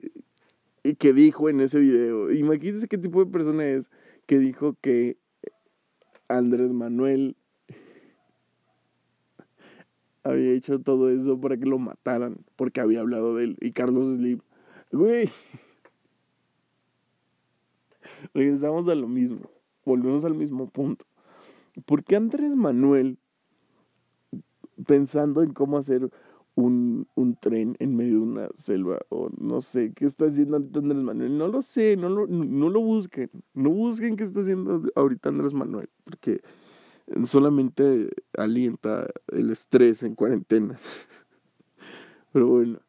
que 0.98 1.13
dijo 1.13 1.50
en 1.50 1.62
ese 1.62 1.79
video. 1.79 2.31
Imagínense 2.31 2.88
qué 2.88 2.98
tipo 2.98 3.24
de 3.24 3.31
persona 3.31 3.65
es 3.65 3.89
que 4.31 4.39
dijo 4.39 4.77
que 4.79 5.17
Andrés 6.29 6.71
Manuel 6.71 7.35
había 10.23 10.53
hecho 10.53 10.79
todo 10.79 11.09
eso 11.09 11.41
para 11.41 11.57
que 11.57 11.65
lo 11.65 11.77
mataran, 11.79 12.38
porque 12.55 12.79
había 12.79 13.01
hablado 13.01 13.35
de 13.35 13.43
él. 13.43 13.57
Y 13.59 13.73
Carlos 13.73 14.15
Slim, 14.15 14.39
güey. 14.93 15.29
Regresamos 18.33 18.88
a 18.88 18.95
lo 18.95 19.09
mismo, 19.09 19.50
volvemos 19.83 20.23
al 20.23 20.35
mismo 20.35 20.69
punto. 20.69 21.05
¿Por 21.85 22.05
qué 22.05 22.15
Andrés 22.15 22.55
Manuel, 22.55 23.17
pensando 24.88 25.43
en 25.43 25.51
cómo 25.51 25.77
hacer 25.77 26.09
un, 26.61 27.07
un, 27.15 27.35
tren 27.35 27.75
en 27.79 27.95
medio 27.95 28.13
de 28.13 28.21
una 28.21 28.49
selva 28.53 28.99
o 29.09 29.29
no 29.37 29.61
sé 29.61 29.93
qué 29.93 30.05
está 30.05 30.25
haciendo 30.25 30.57
ahorita 30.57 30.79
Andrés 30.79 31.03
Manuel. 31.03 31.37
No 31.37 31.47
lo 31.47 31.61
sé, 31.61 31.97
no 31.97 32.09
lo, 32.09 32.27
no 32.27 32.69
lo 32.69 32.81
busquen. 32.81 33.29
No 33.53 33.69
busquen 33.69 34.15
qué 34.15 34.23
está 34.23 34.39
haciendo 34.39 34.83
ahorita 34.95 35.29
Andrés 35.29 35.53
Manuel, 35.53 35.89
porque 36.03 36.41
solamente 37.25 38.09
alienta 38.37 39.07
el 39.27 39.51
estrés 39.51 40.03
en 40.03 40.15
cuarentena. 40.15 40.79
Pero 42.31 42.47
bueno, 42.47 42.79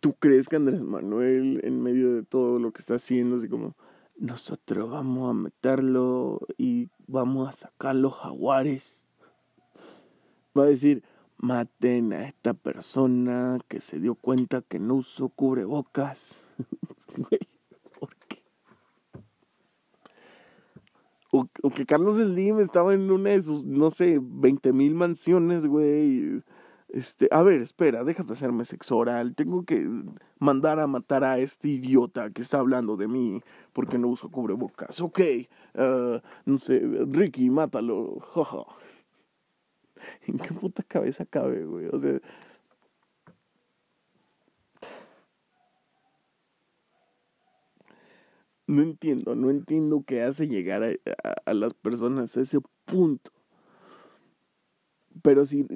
¿tú 0.00 0.14
crees 0.14 0.48
que 0.48 0.56
Andrés 0.56 0.80
Manuel 0.80 1.60
en 1.64 1.82
medio 1.82 2.14
de 2.14 2.22
todo 2.22 2.58
lo 2.58 2.72
que 2.72 2.80
está 2.80 2.94
haciendo, 2.94 3.36
así 3.36 3.48
como 3.48 3.74
nosotros 4.16 4.90
vamos 4.90 5.30
a 5.30 5.34
meterlo 5.34 6.40
y 6.56 6.88
vamos 7.06 7.48
a 7.48 7.52
sacar 7.52 7.96
los 7.96 8.14
jaguares? 8.14 9.02
Va 10.56 10.62
a 10.62 10.66
decir, 10.66 11.02
maten 11.44 12.14
a 12.14 12.24
esta 12.24 12.54
persona 12.54 13.58
que 13.68 13.82
se 13.82 14.00
dio 14.00 14.14
cuenta 14.14 14.62
que 14.62 14.78
no 14.78 14.94
usó 14.94 15.28
cubrebocas. 15.28 16.36
¿por 18.00 18.16
qué? 18.28 18.42
O, 21.30 21.46
que 21.70 21.84
Carlos 21.84 22.16
Slim 22.16 22.60
estaba 22.60 22.94
en 22.94 23.10
una 23.10 23.30
de 23.30 23.42
sus, 23.42 23.64
no 23.64 23.90
sé, 23.90 24.18
20 24.22 24.72
mil 24.72 24.94
mansiones, 24.94 25.66
güey. 25.66 26.42
Este, 26.88 27.28
a 27.30 27.42
ver, 27.42 27.60
espera, 27.60 28.04
déjate 28.04 28.32
hacerme 28.32 28.64
sexo 28.64 28.96
oral. 28.96 29.34
Tengo 29.34 29.64
que 29.64 29.86
mandar 30.38 30.78
a 30.78 30.86
matar 30.86 31.24
a 31.24 31.38
este 31.38 31.68
idiota 31.68 32.30
que 32.30 32.40
está 32.40 32.58
hablando 32.60 32.96
de 32.96 33.08
mí 33.08 33.42
porque 33.72 33.98
no 33.98 34.08
uso 34.08 34.30
cubrebocas. 34.30 35.00
Ok, 35.00 35.20
uh, 35.74 36.20
no 36.46 36.58
sé, 36.58 36.80
Ricky, 37.10 37.50
mátalo. 37.50 38.22
¿En 40.26 40.38
qué 40.38 40.52
puta 40.54 40.82
cabeza 40.82 41.24
cabe, 41.24 41.64
güey? 41.64 41.86
O 41.92 41.98
sea. 41.98 42.20
No 48.66 48.82
entiendo, 48.82 49.34
no 49.34 49.50
entiendo 49.50 50.04
qué 50.06 50.22
hace 50.22 50.48
llegar 50.48 50.82
a, 50.82 50.90
a, 51.44 51.52
las 51.52 51.74
personas 51.74 52.34
a 52.36 52.40
ese 52.40 52.60
punto. 52.86 53.30
Pero 55.22 55.44
si, 55.44 55.66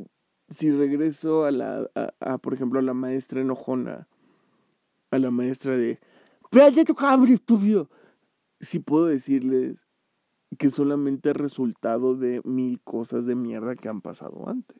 si 0.49 0.71
regreso 0.71 1.45
a 1.45 1.51
la, 1.51 1.91
a, 1.95 2.15
a, 2.21 2.39
por 2.39 2.55
ejemplo, 2.55 2.79
a 2.79 2.83
la 2.83 2.95
maestra 2.95 3.43
enojona, 3.43 4.09
a 5.11 5.19
la 5.19 5.31
maestra 5.31 5.77
de, 5.77 5.99
¡Cállate 6.51 6.85
tu 6.85 6.95
cabrón, 6.95 7.33
estúpido! 7.33 7.91
Si 8.61 8.79
puedo 8.79 9.07
decirles, 9.07 9.87
que 10.57 10.71
solamente 10.71 11.31
es 11.31 11.37
resultado 11.37 12.14
de 12.14 12.40
mil 12.45 12.81
cosas 12.81 13.26
de 13.26 13.35
mierda 13.35 13.76
que 13.76 13.88
han 13.88 14.00
pasado 14.00 14.49
antes. 14.49 14.78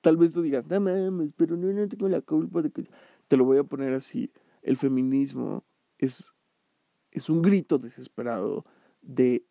Tal 0.00 0.16
vez 0.16 0.32
tú 0.32 0.42
digas, 0.42 0.66
no 0.66 0.80
mames, 0.80 1.32
pero 1.36 1.56
no, 1.56 1.72
no 1.72 1.88
tengo 1.88 2.08
la 2.08 2.20
culpa 2.20 2.60
de 2.62 2.70
que... 2.70 2.88
Te 3.28 3.36
lo 3.36 3.44
voy 3.44 3.56
a 3.58 3.64
poner 3.64 3.94
así. 3.94 4.30
El 4.62 4.76
feminismo 4.76 5.64
es, 5.98 6.34
es 7.10 7.30
un 7.30 7.40
grito 7.40 7.78
desesperado 7.78 8.66
de 9.00 9.46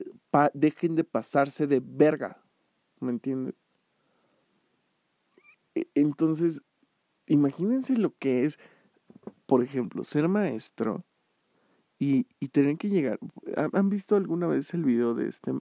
dejen 0.53 0.95
de 0.95 1.03
pasarse 1.03 1.65
de 1.65 1.81
verga. 1.83 2.43
¿Me 2.99 3.11
entiendes? 3.11 3.55
E, 5.73 5.87
entonces, 5.95 6.61
imagínense 7.25 7.97
lo 7.97 8.15
que 8.17 8.45
es, 8.45 8.59
por 9.47 9.63
ejemplo, 9.63 10.03
ser 10.03 10.27
maestro 10.27 11.03
y, 12.03 12.27
y 12.39 12.49
que 12.49 12.89
llegar. 12.89 13.19
¿Han 13.55 13.89
visto 13.89 14.15
alguna 14.15 14.47
vez 14.47 14.73
el 14.73 14.83
video 14.83 15.13
de 15.13 15.29
este 15.29 15.53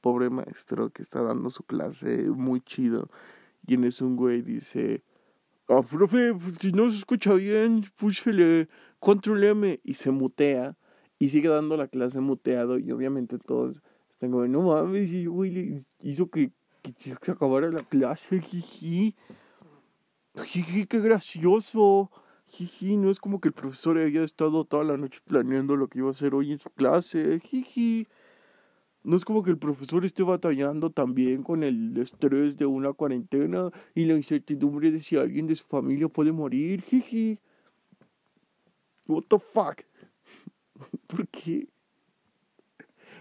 pobre 0.00 0.30
maestro 0.30 0.90
que 0.90 1.02
está 1.02 1.22
dando 1.22 1.50
su 1.50 1.64
clase 1.64 2.30
muy 2.30 2.60
chido? 2.60 3.10
Y 3.66 3.74
en 3.74 3.84
eso 3.84 4.06
un 4.06 4.16
güey 4.16 4.42
dice, 4.42 5.02
oh, 5.66 5.82
profe, 5.82 6.34
pues, 6.34 6.56
si 6.60 6.72
no 6.72 6.88
se 6.90 6.98
escucha 6.98 7.34
bien, 7.34 7.84
púchele 7.96 8.68
control 9.00 9.44
M 9.44 9.80
y 9.82 9.94
se 9.94 10.10
mutea 10.10 10.76
y 11.18 11.30
sigue 11.30 11.48
dando 11.48 11.76
la 11.76 11.88
clase 11.88 12.20
muteado 12.20 12.78
y 12.78 12.92
obviamente 12.92 13.38
todos 13.38 13.82
están 14.12 14.30
como, 14.30 14.46
no 14.46 14.62
mames, 14.62 15.10
y 15.10 15.26
güey 15.26 15.84
hizo 16.00 16.30
que, 16.30 16.52
que, 16.82 16.92
que 16.92 17.30
acabara 17.32 17.70
la 17.70 17.82
clase, 17.82 18.40
jiji, 18.40 19.16
jiji, 20.44 20.86
qué 20.86 21.00
gracioso. 21.00 22.10
Jiji, 22.48 22.96
no 22.96 23.10
es 23.10 23.20
como 23.20 23.40
que 23.40 23.48
el 23.48 23.54
profesor 23.54 23.98
haya 23.98 24.22
estado 24.22 24.64
toda 24.64 24.82
la 24.82 24.96
noche 24.96 25.20
planeando 25.24 25.76
lo 25.76 25.88
que 25.88 25.98
iba 25.98 26.08
a 26.08 26.12
hacer 26.12 26.34
hoy 26.34 26.52
en 26.52 26.58
su 26.58 26.70
clase. 26.70 27.40
Jiji. 27.40 28.06
No 29.04 29.16
es 29.16 29.24
como 29.24 29.42
que 29.42 29.50
el 29.50 29.58
profesor 29.58 30.04
esté 30.04 30.22
batallando 30.22 30.90
también 30.90 31.42
con 31.42 31.62
el 31.62 31.96
estrés 31.98 32.56
de 32.56 32.66
una 32.66 32.92
cuarentena 32.92 33.70
y 33.94 34.06
la 34.06 34.14
incertidumbre 34.14 34.90
de 34.90 35.00
si 35.00 35.16
alguien 35.16 35.46
de 35.46 35.54
su 35.54 35.66
familia 35.66 36.08
puede 36.08 36.32
morir. 36.32 36.82
Jiji. 36.82 37.38
What 39.06 39.24
the 39.28 39.38
fuck? 39.38 39.82
¿Por 41.06 41.28
qué? 41.28 41.68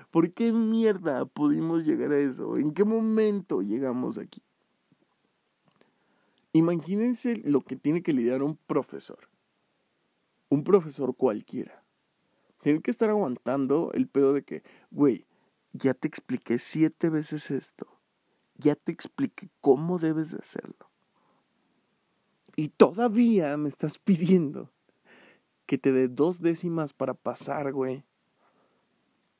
¿Por 0.10 0.34
qué 0.34 0.52
mierda 0.52 1.26
pudimos 1.26 1.86
llegar 1.86 2.12
a 2.12 2.20
eso? 2.20 2.58
¿En 2.58 2.74
qué 2.74 2.84
momento 2.86 3.62
llegamos 3.62 4.18
aquí? 4.18 4.42
Imagínense 6.58 7.36
lo 7.46 7.62
que 7.62 7.76
tiene 7.76 8.02
que 8.02 8.14
lidiar 8.14 8.42
un 8.42 8.58
profesor. 8.58 9.30
Un 10.50 10.64
profesor 10.64 11.16
cualquiera. 11.16 11.84
Tiene 12.64 12.82
que 12.82 12.90
estar 12.90 13.12
aguantando 13.12 13.92
el 13.94 14.08
pedo 14.08 14.34
de 14.34 14.44
que, 14.44 14.64
güey, 14.90 15.28
ya 15.72 15.94
te 15.94 16.08
expliqué 16.08 16.58
siete 16.58 17.10
veces 17.10 17.52
esto. 17.52 17.86
Ya 18.56 18.74
te 18.74 18.92
expliqué 18.92 19.50
cómo 19.62 20.00
debes 20.00 20.32
de 20.32 20.40
hacerlo. 20.40 20.90
Y 22.56 22.70
todavía 22.70 23.56
me 23.56 23.70
estás 23.70 24.00
pidiendo 24.00 24.72
que 25.68 25.78
te 25.78 25.92
dé 25.92 26.08
dos 26.08 26.42
décimas 26.42 26.92
para 26.92 27.14
pasar, 27.14 27.72
güey. 27.72 28.04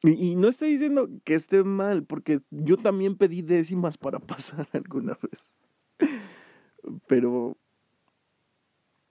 Y, 0.04 0.36
no 0.36 0.50
estoy 0.50 0.70
diciendo 0.70 1.10
que 1.24 1.34
esté 1.34 1.64
mal, 1.64 2.04
porque 2.04 2.42
yo 2.52 2.78
también 2.78 3.18
pedí 3.18 3.42
décimas 3.42 3.98
para 3.98 4.20
pasar 4.36 4.68
alguna 4.72 5.18
vez. 5.20 5.50
Pero 7.08 7.58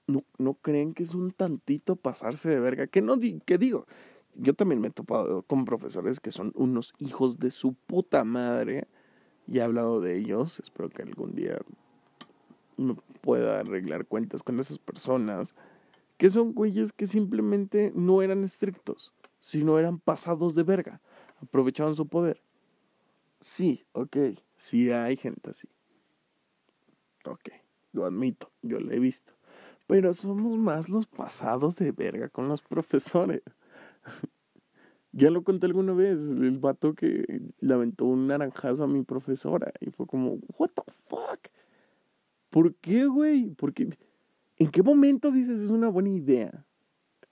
no, 0.06 0.24
no 0.38 0.54
creen 0.54 0.94
que 0.94 1.02
es 1.02 1.14
un 1.14 1.30
tantito 1.30 1.96
pasarse 1.96 2.48
de 2.48 2.60
verga. 2.60 2.86
Que 2.86 3.02
no 3.02 3.18
que 3.44 3.58
digo, 3.58 3.86
yo 4.34 4.54
también 4.54 4.80
me 4.80 4.88
he 4.88 4.92
topado 4.92 5.42
con 5.42 5.64
profesores 5.64 6.20
que 6.20 6.30
son 6.30 6.52
unos 6.54 6.94
hijos 6.98 7.38
de 7.38 7.50
su 7.50 7.74
puta 7.74 8.24
madre. 8.24 8.86
Y 9.46 9.58
he 9.58 9.62
hablado 9.62 10.00
de 10.00 10.18
ellos. 10.18 10.60
Espero 10.60 10.88
que 10.90 11.02
algún 11.02 11.34
día 11.34 11.58
me 12.76 12.94
pueda 13.20 13.60
arreglar 13.60 14.06
cuentas 14.06 14.42
con 14.42 14.58
esas 14.60 14.78
personas. 14.78 15.54
Que 16.16 16.30
son 16.30 16.52
güeyes 16.52 16.92
que 16.92 17.06
simplemente 17.06 17.92
no 17.94 18.22
eran 18.22 18.42
estrictos, 18.42 19.12
sino 19.38 19.78
eran 19.78 19.98
pasados 19.98 20.54
de 20.54 20.62
verga. 20.62 21.00
Aprovechaban 21.42 21.94
su 21.94 22.08
poder. 22.08 22.42
Sí, 23.40 23.84
ok. 23.92 24.16
Sí 24.56 24.90
hay 24.90 25.16
gente 25.16 25.50
así. 25.50 25.68
Ok, 27.24 27.50
lo 27.96 28.04
admito, 28.04 28.50
yo 28.62 28.78
lo 28.78 28.92
he 28.92 28.98
visto. 29.00 29.32
Pero 29.86 30.12
somos 30.12 30.58
más 30.58 30.88
los 30.88 31.06
pasados 31.06 31.76
de 31.76 31.92
verga 31.92 32.28
con 32.28 32.48
los 32.48 32.62
profesores. 32.62 33.42
ya 35.12 35.30
lo 35.30 35.42
conté 35.42 35.66
alguna 35.66 35.94
vez, 35.94 36.20
el 36.20 36.58
vato 36.58 36.94
que 36.94 37.40
le 37.60 37.74
aventó 37.74 38.04
un 38.04 38.26
naranjazo 38.26 38.84
a 38.84 38.88
mi 38.88 39.02
profesora 39.02 39.72
y 39.80 39.90
fue 39.90 40.06
como, 40.06 40.38
what 40.58 40.70
the 40.74 40.82
fuck? 41.08 41.48
¿Por 42.50 42.74
qué, 42.76 43.06
güey? 43.06 43.50
Porque, 43.50 43.88
¿en 44.56 44.70
qué 44.70 44.82
momento 44.82 45.30
dices 45.30 45.60
es 45.60 45.70
una 45.70 45.88
buena 45.88 46.10
idea? 46.10 46.64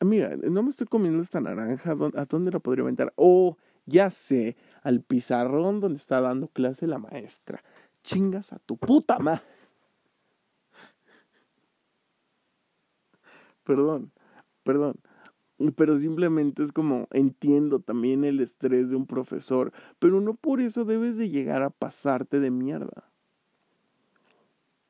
Ah, 0.00 0.04
mira, 0.04 0.36
no 0.36 0.62
me 0.62 0.70
estoy 0.70 0.86
comiendo 0.86 1.22
esta 1.22 1.40
naranja, 1.40 1.92
¿a 1.92 2.24
dónde 2.24 2.50
la 2.50 2.58
podría 2.58 2.82
aventar? 2.82 3.12
Oh, 3.16 3.56
ya 3.86 4.10
sé, 4.10 4.56
al 4.82 5.02
pizarrón 5.02 5.80
donde 5.80 5.98
está 5.98 6.20
dando 6.20 6.48
clase 6.48 6.86
la 6.86 6.98
maestra. 6.98 7.62
Chingas 8.02 8.52
a 8.52 8.58
tu 8.58 8.76
puta 8.76 9.18
madre. 9.18 9.53
Perdón, 13.64 14.12
perdón. 14.62 14.96
Pero 15.76 15.98
simplemente 15.98 16.62
es 16.62 16.72
como 16.72 17.06
entiendo 17.12 17.80
también 17.80 18.24
el 18.24 18.40
estrés 18.40 18.90
de 18.90 18.96
un 18.96 19.06
profesor, 19.06 19.72
pero 19.98 20.20
no 20.20 20.34
por 20.34 20.60
eso 20.60 20.84
debes 20.84 21.16
de 21.16 21.30
llegar 21.30 21.62
a 21.62 21.70
pasarte 21.70 22.40
de 22.40 22.50
mierda. 22.50 23.08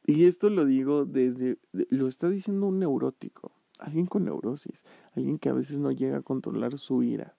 Y 0.07 0.27
esto 0.27 0.51
lo 0.51 0.65
digo 0.65 1.05
desde, 1.05 1.59
lo 1.73 2.09
está 2.09 2.29
diciendo 2.29 2.67
un 2.67 2.79
neurótico, 2.79 3.53
alguien 3.79 4.07
con 4.07 4.25
neurosis, 4.25 4.85
alguien 5.15 5.39
que 5.39 5.49
a 5.49 5.55
veces 5.55 5.79
no 5.79 5.93
llega 5.93 6.19
a 6.19 6.23
controlar 6.23 6.79
su 6.79 7.03
ira. 7.03 7.35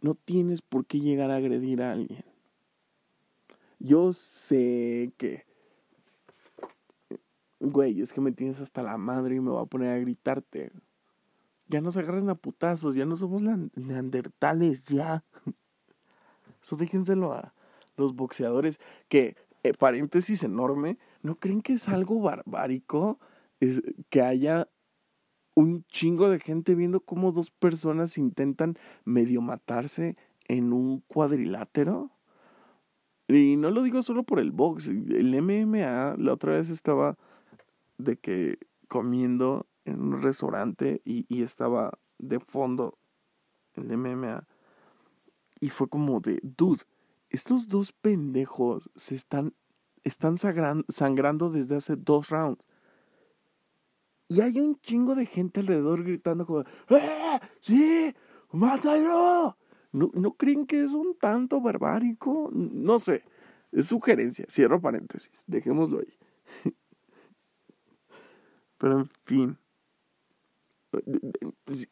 No 0.00 0.14
tienes 0.14 0.62
por 0.62 0.86
qué 0.86 1.00
llegar 1.00 1.30
a 1.30 1.36
agredir 1.36 1.82
a 1.82 1.92
alguien. 1.92 2.24
Yo 3.80 4.12
sé 4.12 5.12
que 5.16 5.47
güey, 7.60 8.00
es 8.00 8.12
que 8.12 8.20
me 8.20 8.32
tienes 8.32 8.60
hasta 8.60 8.82
la 8.82 8.96
madre 8.98 9.36
y 9.36 9.40
me 9.40 9.50
voy 9.50 9.62
a 9.62 9.66
poner 9.66 9.92
a 9.92 9.98
gritarte. 9.98 10.70
Ya 11.68 11.80
no 11.80 11.90
se 11.90 12.00
agarran 12.00 12.30
a 12.30 12.34
putazos, 12.34 12.94
ya 12.94 13.04
no 13.04 13.16
somos 13.16 13.42
neandertales, 13.42 14.84
ya. 14.84 15.24
Eso 16.62 16.76
déjenselo 16.76 17.32
a 17.32 17.52
los 17.96 18.14
boxeadores, 18.14 18.80
que, 19.08 19.36
eh, 19.64 19.74
paréntesis 19.74 20.44
enorme, 20.44 20.98
¿no 21.22 21.36
creen 21.36 21.62
que 21.62 21.74
es 21.74 21.88
algo 21.88 22.20
barbárico 22.20 23.18
es 23.60 23.82
que 24.08 24.22
haya 24.22 24.68
un 25.54 25.84
chingo 25.86 26.30
de 26.30 26.38
gente 26.38 26.76
viendo 26.76 27.00
cómo 27.00 27.32
dos 27.32 27.50
personas 27.50 28.16
intentan 28.16 28.78
medio 29.04 29.40
matarse 29.40 30.16
en 30.46 30.72
un 30.72 31.00
cuadrilátero? 31.00 32.10
Y 33.26 33.56
no 33.56 33.70
lo 33.70 33.82
digo 33.82 34.00
solo 34.02 34.22
por 34.22 34.38
el 34.38 34.52
box, 34.52 34.86
el 34.86 35.42
MMA 35.42 36.16
la 36.16 36.32
otra 36.32 36.52
vez 36.52 36.70
estaba 36.70 37.18
de 37.98 38.16
que 38.16 38.58
comiendo 38.88 39.66
en 39.84 40.00
un 40.00 40.22
restaurante 40.22 41.02
y, 41.04 41.42
estaba 41.42 41.98
de 42.18 42.40
fondo 42.40 42.98
el 43.74 43.96
MMA. 43.96 44.46
Y 45.60 45.70
fue 45.70 45.88
como 45.88 46.20
de, 46.20 46.40
dude, 46.42 46.82
estos 47.30 47.68
dos 47.68 47.92
pendejos 47.92 48.90
se 48.96 49.14
están, 49.14 49.54
están 50.04 50.36
sangrando 50.38 51.50
desde 51.50 51.76
hace 51.76 51.96
dos 51.96 52.30
rounds. 52.30 52.64
Y 54.28 54.40
hay 54.42 54.60
un 54.60 54.78
chingo 54.80 55.14
de 55.14 55.26
gente 55.26 55.60
alrededor 55.60 56.04
gritando 56.04 56.46
como, 56.46 56.60
¡Eh! 56.90 57.40
¡Sí! 57.60 58.14
¡Mátalo! 58.52 59.56
¿No, 59.90 60.10
¿No 60.12 60.34
creen 60.34 60.66
que 60.66 60.82
es 60.82 60.92
un 60.92 61.16
tanto 61.18 61.60
barbárico? 61.60 62.50
No 62.52 62.98
sé. 62.98 63.24
Es 63.72 63.86
sugerencia. 63.86 64.46
Cierro 64.50 64.80
paréntesis. 64.80 65.30
Dejémoslo 65.46 66.00
ahí. 66.00 66.12
Pero 68.78 69.00
en 69.00 69.10
fin. 69.24 69.58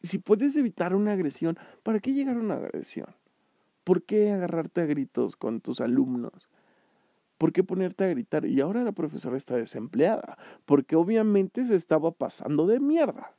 Si 0.01 0.17
puedes 0.17 0.55
evitar 0.57 0.95
una 0.95 1.13
agresión, 1.13 1.57
¿para 1.83 1.99
qué 1.99 2.13
llegar 2.13 2.37
a 2.37 2.39
una 2.39 2.55
agresión? 2.55 3.13
¿Por 3.83 4.03
qué 4.03 4.31
agarrarte 4.31 4.81
a 4.81 4.85
gritos 4.85 5.35
con 5.35 5.61
tus 5.61 5.79
alumnos? 5.79 6.49
¿Por 7.37 7.53
qué 7.53 7.63
ponerte 7.63 8.03
a 8.03 8.07
gritar? 8.07 8.45
Y 8.45 8.59
ahora 8.61 8.83
la 8.83 8.91
profesora 8.91 9.37
está 9.37 9.55
desempleada, 9.55 10.37
porque 10.65 10.95
obviamente 10.95 11.63
se 11.65 11.75
estaba 11.75 12.11
pasando 12.11 12.65
de 12.65 12.79
mierda. 12.79 13.35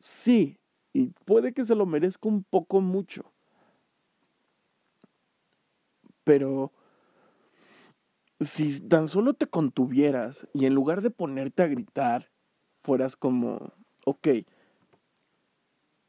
Sí, 0.00 0.58
y 0.92 1.06
puede 1.24 1.52
que 1.52 1.64
se 1.64 1.76
lo 1.76 1.86
merezca 1.86 2.28
un 2.28 2.42
poco 2.42 2.80
mucho. 2.80 3.32
Pero 6.24 6.72
si 8.44 8.80
tan 8.80 9.08
solo 9.08 9.34
te 9.34 9.46
contuvieras 9.46 10.46
y 10.52 10.66
en 10.66 10.74
lugar 10.74 11.02
de 11.02 11.10
ponerte 11.10 11.62
a 11.62 11.66
gritar, 11.66 12.30
fueras 12.82 13.16
como, 13.16 13.72
ok, 14.04 14.28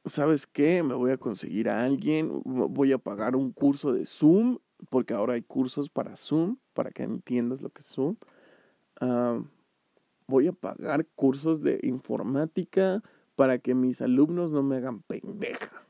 ¿sabes 0.06 0.48
qué? 0.48 0.84
Me 0.84 0.96
voy 0.96 1.12
a 1.12 1.18
conseguir 1.18 1.70
a 1.70 1.84
alguien, 1.84 2.42
voy 2.44 2.92
a 2.92 2.98
pagar 2.98 3.36
un 3.36 3.52
curso 3.52 3.94
de 3.94 4.06
Zoom, 4.06 4.58
porque 4.90 5.14
ahora 5.14 5.34
hay 5.34 5.42
cursos 5.42 5.90
para 5.90 6.18
Zoom, 6.18 6.58
para 6.74 6.92
que 6.92 7.04
entiendas 7.04 7.62
lo 7.62 7.70
que 7.70 7.80
es 7.80 7.88
Zoom. 7.88 8.16
Ah, 9.00 9.42
voy 10.28 10.48
a 10.48 10.54
pagar 10.54 11.06
cursos 11.16 11.62
de 11.62 11.80
informática 11.84 13.02
para 13.36 13.58
que 13.60 13.76
mis 13.76 14.02
alumnos 14.02 14.52
no 14.52 14.64
me 14.64 14.78
hagan 14.78 15.02
pendeja. 15.02 15.86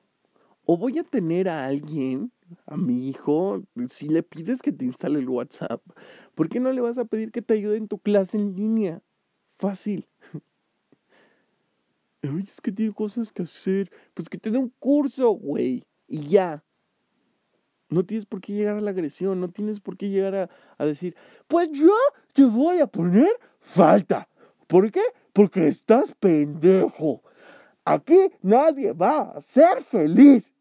o 0.65 0.77
voy 0.77 0.97
a 0.97 1.03
tener 1.03 1.49
a 1.49 1.65
alguien, 1.65 2.31
a 2.65 2.77
mi 2.77 3.09
hijo, 3.09 3.63
si 3.89 4.07
le 4.07 4.23
pides 4.23 4.61
que 4.61 4.71
te 4.71 4.85
instale 4.85 5.19
el 5.19 5.29
WhatsApp, 5.29 5.81
¿por 6.35 6.49
qué 6.49 6.59
no 6.59 6.71
le 6.71 6.81
vas 6.81 6.97
a 6.97 7.05
pedir 7.05 7.31
que 7.31 7.41
te 7.41 7.53
ayude 7.53 7.77
en 7.77 7.87
tu 7.87 7.99
clase 7.99 8.37
en 8.37 8.55
línea? 8.55 9.01
Fácil. 9.57 10.07
Es 12.23 12.61
que 12.61 12.71
tiene 12.71 12.93
cosas 12.93 13.33
que 13.33 13.41
hacer. 13.41 13.91
Pues 14.13 14.29
que 14.29 14.37
te 14.37 14.49
dé 14.49 14.57
un 14.57 14.71
curso, 14.79 15.31
güey. 15.31 15.85
Y 16.07 16.21
ya. 16.29 16.63
No 17.89 18.05
tienes 18.05 18.25
por 18.25 18.39
qué 18.39 18.53
llegar 18.53 18.77
a 18.77 18.81
la 18.81 18.91
agresión, 18.91 19.41
no 19.41 19.49
tienes 19.49 19.81
por 19.81 19.97
qué 19.97 20.09
llegar 20.09 20.33
a, 20.35 20.49
a 20.77 20.85
decir, 20.85 21.15
pues 21.47 21.69
yo 21.71 21.93
te 22.31 22.45
voy 22.45 22.79
a 22.79 22.87
poner 22.87 23.27
falta. 23.59 24.29
¿Por 24.67 24.89
qué? 24.89 25.01
Porque 25.33 25.67
estás 25.67 26.13
pendejo. 26.15 27.21
Aquí 27.85 28.31
nadie 28.41 28.93
va 28.93 29.33
a 29.33 29.41
ser 29.41 29.83
feliz. 29.83 30.52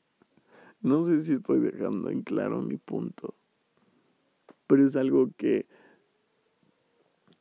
No 0.81 1.05
sé 1.05 1.22
si 1.22 1.35
estoy 1.35 1.61
dejando 1.61 2.11
en 2.11 2.22
claro 2.22 2.61
mi 2.61 2.76
punto, 2.76 3.37
pero 4.66 4.85
es 4.85 4.96
algo 4.96 5.31
que 5.37 5.68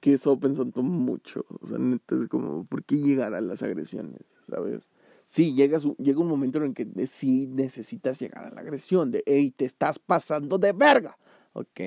que 0.01 0.11
he 0.11 0.13
estado 0.15 0.37
pensando 0.39 0.83
mucho. 0.83 1.45
O 1.61 1.67
sea, 1.67 1.77
neta 1.77 2.15
es 2.15 2.27
como, 2.27 2.65
¿por 2.65 2.83
qué 2.83 2.97
llegar 2.97 3.33
a 3.33 3.39
las 3.39 3.61
agresiones? 3.61 4.25
¿Sabes? 4.49 4.89
Sí, 5.27 5.53
llegas, 5.53 5.85
llega 5.97 6.19
un 6.19 6.27
momento 6.27 6.57
en 6.57 6.65
el 6.65 6.73
que 6.73 7.07
sí 7.07 7.47
necesitas 7.47 8.19
llegar 8.19 8.45
a 8.45 8.49
la 8.49 8.61
agresión, 8.61 9.11
de, 9.11 9.23
hey, 9.25 9.53
te 9.55 9.63
estás 9.63 9.99
pasando 9.99 10.57
de 10.57 10.73
verga. 10.73 11.17
¿Ok? 11.53 11.79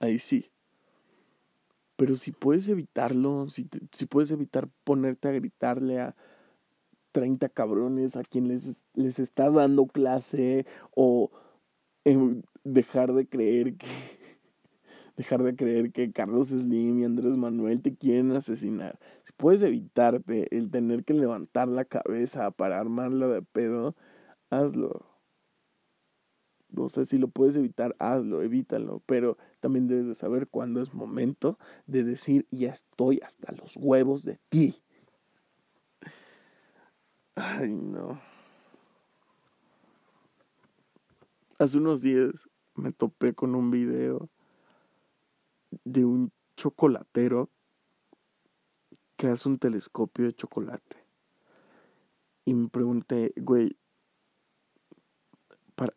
Ahí 0.00 0.18
sí. 0.18 0.50
Pero 1.96 2.16
si 2.16 2.32
puedes 2.32 2.66
evitarlo, 2.68 3.48
si, 3.50 3.68
si 3.92 4.06
puedes 4.06 4.30
evitar 4.30 4.68
ponerte 4.82 5.28
a 5.28 5.32
gritarle 5.32 6.00
a 6.00 6.16
30 7.12 7.48
cabrones 7.50 8.16
a 8.16 8.24
quien 8.24 8.48
les, 8.48 8.82
les 8.94 9.18
estás 9.18 9.54
dando 9.54 9.86
clase 9.86 10.66
o 10.94 11.30
dejar 12.64 13.12
de 13.12 13.26
creer 13.26 13.76
que 13.76 13.86
dejar 15.16 15.42
de 15.42 15.54
creer 15.54 15.92
que 15.92 16.12
Carlos 16.12 16.48
Slim 16.48 17.00
y 17.00 17.04
Andrés 17.04 17.36
Manuel 17.36 17.82
te 17.82 17.94
quieren 17.94 18.32
asesinar. 18.32 18.98
Si 19.24 19.32
puedes 19.36 19.62
evitarte 19.62 20.56
el 20.56 20.70
tener 20.70 21.04
que 21.04 21.14
levantar 21.14 21.68
la 21.68 21.84
cabeza 21.84 22.50
para 22.50 22.80
armarla 22.80 23.28
de 23.28 23.42
pedo, 23.42 23.94
hazlo. 24.50 25.06
No 26.70 26.88
sé 26.88 27.04
si 27.04 27.18
lo 27.18 27.28
puedes 27.28 27.54
evitar, 27.56 27.94
hazlo, 27.98 28.42
evítalo. 28.42 29.02
Pero 29.04 29.36
también 29.60 29.88
debes 29.88 30.06
de 30.06 30.14
saber 30.14 30.48
cuándo 30.48 30.80
es 30.80 30.94
momento 30.94 31.58
de 31.86 32.02
decir, 32.02 32.46
ya 32.50 32.70
estoy 32.70 33.20
hasta 33.22 33.52
los 33.52 33.76
huevos 33.76 34.24
de 34.24 34.38
ti. 34.48 34.82
Ay, 37.34 37.70
no. 37.70 38.20
Hace 41.58 41.78
unos 41.78 42.02
días 42.02 42.32
me 42.74 42.92
topé 42.92 43.34
con 43.34 43.54
un 43.54 43.70
video 43.70 44.28
de 45.84 46.04
un 46.04 46.32
chocolatero 46.56 47.50
que 49.16 49.28
hace 49.28 49.48
un 49.48 49.58
telescopio 49.58 50.26
de 50.26 50.34
chocolate. 50.34 50.96
Y 52.44 52.54
me 52.54 52.68
pregunté, 52.68 53.32
güey, 53.36 53.76
para... 55.74 55.94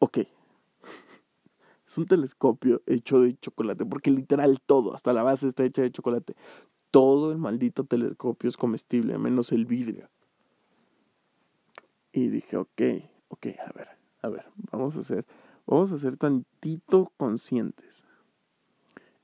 Ok. 0.00 0.18
es 1.86 1.98
un 1.98 2.06
telescopio 2.06 2.82
hecho 2.86 3.20
de 3.20 3.38
chocolate, 3.38 3.86
porque 3.86 4.10
literal 4.10 4.60
todo, 4.66 4.94
hasta 4.94 5.12
la 5.12 5.22
base 5.22 5.48
está 5.48 5.64
hecha 5.64 5.82
de 5.82 5.92
chocolate. 5.92 6.34
Todo 6.94 7.32
el 7.32 7.38
maldito 7.38 7.82
telescopio 7.82 8.48
es 8.48 8.56
comestible, 8.56 9.18
menos 9.18 9.50
el 9.50 9.66
vidrio. 9.66 10.10
Y 12.12 12.28
dije, 12.28 12.56
ok, 12.56 12.82
ok, 13.26 13.46
a 13.66 13.72
ver, 13.72 13.88
a 14.22 14.28
ver, 14.28 14.44
vamos 14.70 14.96
a 14.96 15.02
ser, 15.02 15.26
vamos 15.66 15.90
a 15.90 15.98
ser 15.98 16.16
tantito 16.16 17.10
conscientes. 17.16 18.04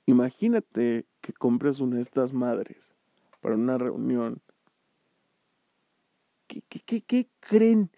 Imagínate 0.05 1.07
que 1.21 1.33
compres 1.33 1.79
una 1.79 1.95
de 1.95 2.03
estas 2.03 2.33
madres 2.33 2.93
para 3.41 3.55
una 3.55 3.79
reunión. 3.79 4.43
¿Qué, 6.49 6.63
qué, 6.69 7.03
qué, 7.03 7.29
creen? 7.39 7.89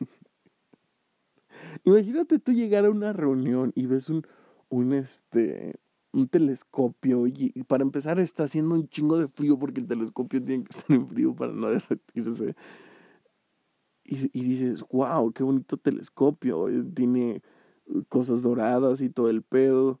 Imagínate 1.84 2.40
tú 2.40 2.50
llegar 2.50 2.84
a 2.84 2.90
una 2.90 3.12
reunión 3.12 3.70
y 3.76 3.86
ves 3.86 4.08
un, 4.08 4.26
un, 4.70 4.92
este, 4.92 5.76
un 6.12 6.28
telescopio 6.28 7.26
y, 7.26 7.50
para 7.68 7.82
empezar 7.82 8.18
está 8.18 8.44
haciendo 8.44 8.74
un 8.74 8.88
chingo 8.88 9.16
de 9.18 9.28
frío 9.28 9.58
porque 9.58 9.80
el 9.80 9.86
telescopio 9.86 10.42
tiene 10.42 10.64
que 10.64 10.78
estar 10.78 10.96
en 10.96 11.08
frío 11.08 11.34
para 11.34 11.52
no 11.52 11.68
derretirse. 11.68 12.54
Y, 14.04 14.30
y 14.32 14.42
dices, 14.42 14.84
wow, 14.90 15.32
qué 15.32 15.42
bonito 15.42 15.76
telescopio. 15.76 16.68
Eh, 16.68 16.84
tiene 16.94 17.42
cosas 18.08 18.42
doradas 18.42 19.00
y 19.00 19.08
todo 19.08 19.28
el 19.30 19.42
pedo 19.42 20.00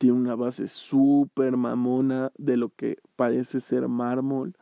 tiene 0.00 0.16
una 0.16 0.34
base 0.34 0.66
súper 0.66 1.58
mamona 1.58 2.32
de 2.38 2.56
lo 2.56 2.70
que 2.70 2.96
parece 3.16 3.60
ser 3.60 3.86
mármol. 3.86 4.56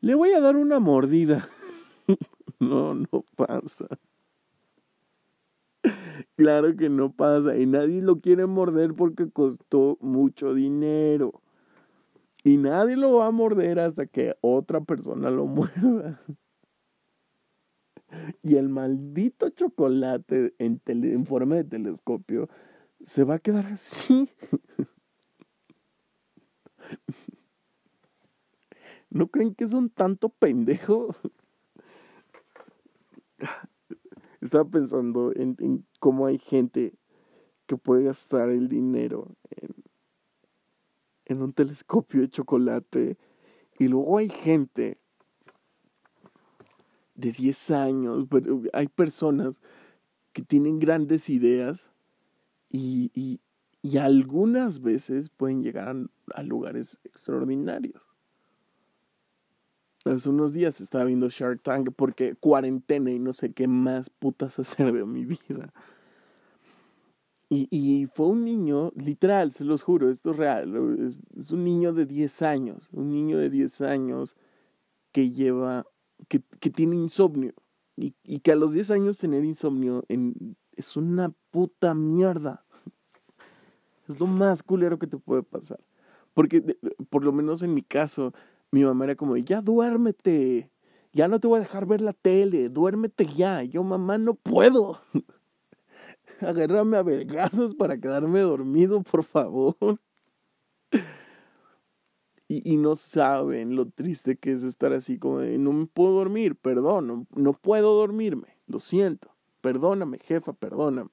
Le 0.00 0.14
voy 0.14 0.32
a 0.32 0.40
dar 0.40 0.56
una 0.56 0.80
mordida. 0.80 1.46
no, 2.58 2.94
no 2.94 3.24
pasa. 3.36 3.86
Claro 6.40 6.74
que 6.74 6.88
no 6.88 7.12
pasa. 7.12 7.58
Y 7.58 7.66
nadie 7.66 8.00
lo 8.00 8.20
quiere 8.20 8.46
morder 8.46 8.94
porque 8.94 9.28
costó 9.30 9.98
mucho 10.00 10.54
dinero. 10.54 11.42
Y 12.42 12.56
nadie 12.56 12.96
lo 12.96 13.16
va 13.16 13.26
a 13.26 13.30
morder 13.30 13.78
hasta 13.78 14.06
que 14.06 14.34
otra 14.40 14.80
persona 14.80 15.30
lo 15.30 15.44
muerda. 15.46 16.18
Y 18.42 18.56
el 18.56 18.70
maldito 18.70 19.50
chocolate 19.50 20.54
en, 20.58 20.80
en 20.86 21.26
forma 21.26 21.56
de 21.56 21.64
telescopio 21.64 22.48
se 23.02 23.22
va 23.24 23.34
a 23.34 23.38
quedar 23.38 23.66
así. 23.66 24.30
¿No 29.10 29.28
creen 29.28 29.54
que 29.54 29.64
es 29.64 29.74
un 29.74 29.90
tanto 29.90 30.30
pendejo? 30.30 31.14
Estaba 34.40 34.64
pensando 34.64 35.32
en, 35.34 35.86
cómo 35.98 36.26
hay 36.26 36.38
gente 36.38 36.94
que 37.66 37.76
puede 37.76 38.04
gastar 38.04 38.48
el 38.48 38.68
dinero 38.68 39.36
en, 39.50 39.74
en 41.26 41.42
un 41.42 41.52
telescopio 41.52 42.22
de 42.22 42.30
chocolate 42.30 43.18
y 43.78 43.88
luego 43.88 44.18
hay 44.18 44.28
gente 44.28 44.98
de 47.14 47.32
10 47.32 47.70
años, 47.70 48.26
hay 48.72 48.88
personas 48.88 49.60
que 50.32 50.42
tienen 50.42 50.78
grandes 50.78 51.28
ideas 51.28 51.80
y, 52.70 53.10
y, 53.14 53.40
y 53.82 53.98
algunas 53.98 54.80
veces 54.80 55.30
pueden 55.30 55.62
llegar 55.62 55.96
a, 56.34 56.42
lugares 56.42 56.98
extraordinarios. 57.04 58.09
Hace 60.04 60.30
unos 60.30 60.52
días 60.52 60.80
estaba 60.80 61.04
viendo 61.04 61.28
Shark 61.28 61.60
Tank 61.62 61.90
porque 61.94 62.34
cuarentena 62.34 63.10
y 63.10 63.18
no 63.18 63.32
sé 63.32 63.52
qué 63.52 63.68
más 63.68 64.08
putas 64.10 64.58
hacer 64.58 64.92
de 64.92 65.04
mi 65.04 65.24
vida. 65.26 65.72
Y, 67.52 67.66
y, 67.70 68.06
fue 68.06 68.28
un 68.28 68.44
niño, 68.44 68.92
literal, 68.94 69.50
se 69.52 69.64
los 69.64 69.82
juro, 69.82 70.08
esto 70.08 70.30
es 70.30 70.36
real, 70.36 70.72
es, 71.00 71.18
es, 71.36 71.50
un 71.50 71.64
niño 71.64 71.92
de 71.92 72.06
10 72.06 72.42
años, 72.42 72.88
un 72.92 73.10
niño 73.10 73.38
de 73.38 73.50
10 73.50 73.80
años 73.80 74.36
que 75.10 75.32
lleva, 75.32 75.84
que, 76.28 76.42
que 76.60 76.70
tiene 76.70 76.94
insomnio. 76.94 77.52
Y, 77.96 78.14
y, 78.22 78.38
que 78.38 78.52
a 78.52 78.56
los 78.56 78.72
10 78.72 78.92
años 78.92 79.18
tener 79.18 79.44
insomnio 79.44 80.04
en, 80.08 80.56
es 80.76 80.96
una 80.96 81.32
puta 81.50 81.92
mierda. 81.92 82.64
Es 84.08 84.20
lo 84.20 84.26
más 84.26 84.62
culero 84.62 84.98
que 84.98 85.08
te 85.08 85.18
puede 85.18 85.42
pasar. 85.42 85.80
Porque, 86.34 86.76
por 87.10 87.24
lo 87.24 87.32
menos 87.32 87.62
en 87.62 87.74
mi 87.74 87.82
caso, 87.82 88.32
mi 88.70 88.84
mamá 88.84 89.04
era 89.04 89.16
como, 89.16 89.36
ya 89.36 89.60
duérmete, 89.60 90.70
ya 91.12 91.28
no 91.28 91.40
te 91.40 91.48
voy 91.48 91.58
a 91.58 91.62
dejar 91.62 91.86
ver 91.86 92.00
la 92.00 92.12
tele, 92.12 92.68
duérmete 92.68 93.26
ya. 93.26 93.62
Yo, 93.62 93.82
mamá, 93.82 94.18
no 94.18 94.34
puedo. 94.34 95.00
Agárrame 96.40 96.96
a 96.96 97.02
vergazos 97.02 97.74
para 97.74 97.98
quedarme 97.98 98.40
dormido, 98.40 99.02
por 99.02 99.24
favor. 99.24 99.76
Y, 102.48 102.72
y, 102.72 102.76
no 102.78 102.96
saben 102.96 103.76
lo 103.76 103.86
triste 103.86 104.36
que 104.36 104.50
es 104.50 104.64
estar 104.64 104.92
así 104.92 105.18
como 105.18 105.40
no 105.40 105.72
me 105.72 105.86
puedo 105.86 106.14
dormir, 106.14 106.56
perdón, 106.56 107.06
no, 107.06 107.26
no 107.36 107.52
puedo 107.52 107.94
dormirme, 107.94 108.56
lo 108.66 108.80
siento. 108.80 109.30
Perdóname, 109.60 110.18
jefa, 110.18 110.52
perdóname. 110.52 111.10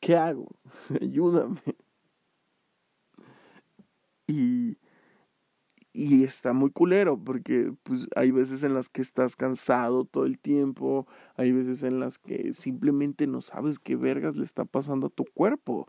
¿Qué 0.00 0.14
hago? 0.16 0.48
Ayúdame. 1.00 1.60
Y, 4.26 4.76
y 5.96 6.24
está 6.24 6.52
muy 6.52 6.70
culero 6.70 7.16
porque 7.16 7.72
pues 7.84 8.08
hay 8.16 8.32
veces 8.32 8.64
en 8.64 8.74
las 8.74 8.88
que 8.88 9.00
estás 9.00 9.36
cansado 9.36 10.04
todo 10.04 10.26
el 10.26 10.40
tiempo, 10.40 11.06
hay 11.36 11.52
veces 11.52 11.84
en 11.84 12.00
las 12.00 12.18
que 12.18 12.52
simplemente 12.52 13.28
no 13.28 13.40
sabes 13.40 13.78
qué 13.78 13.94
vergas 13.94 14.36
le 14.36 14.44
está 14.44 14.64
pasando 14.64 15.06
a 15.06 15.10
tu 15.10 15.24
cuerpo. 15.24 15.86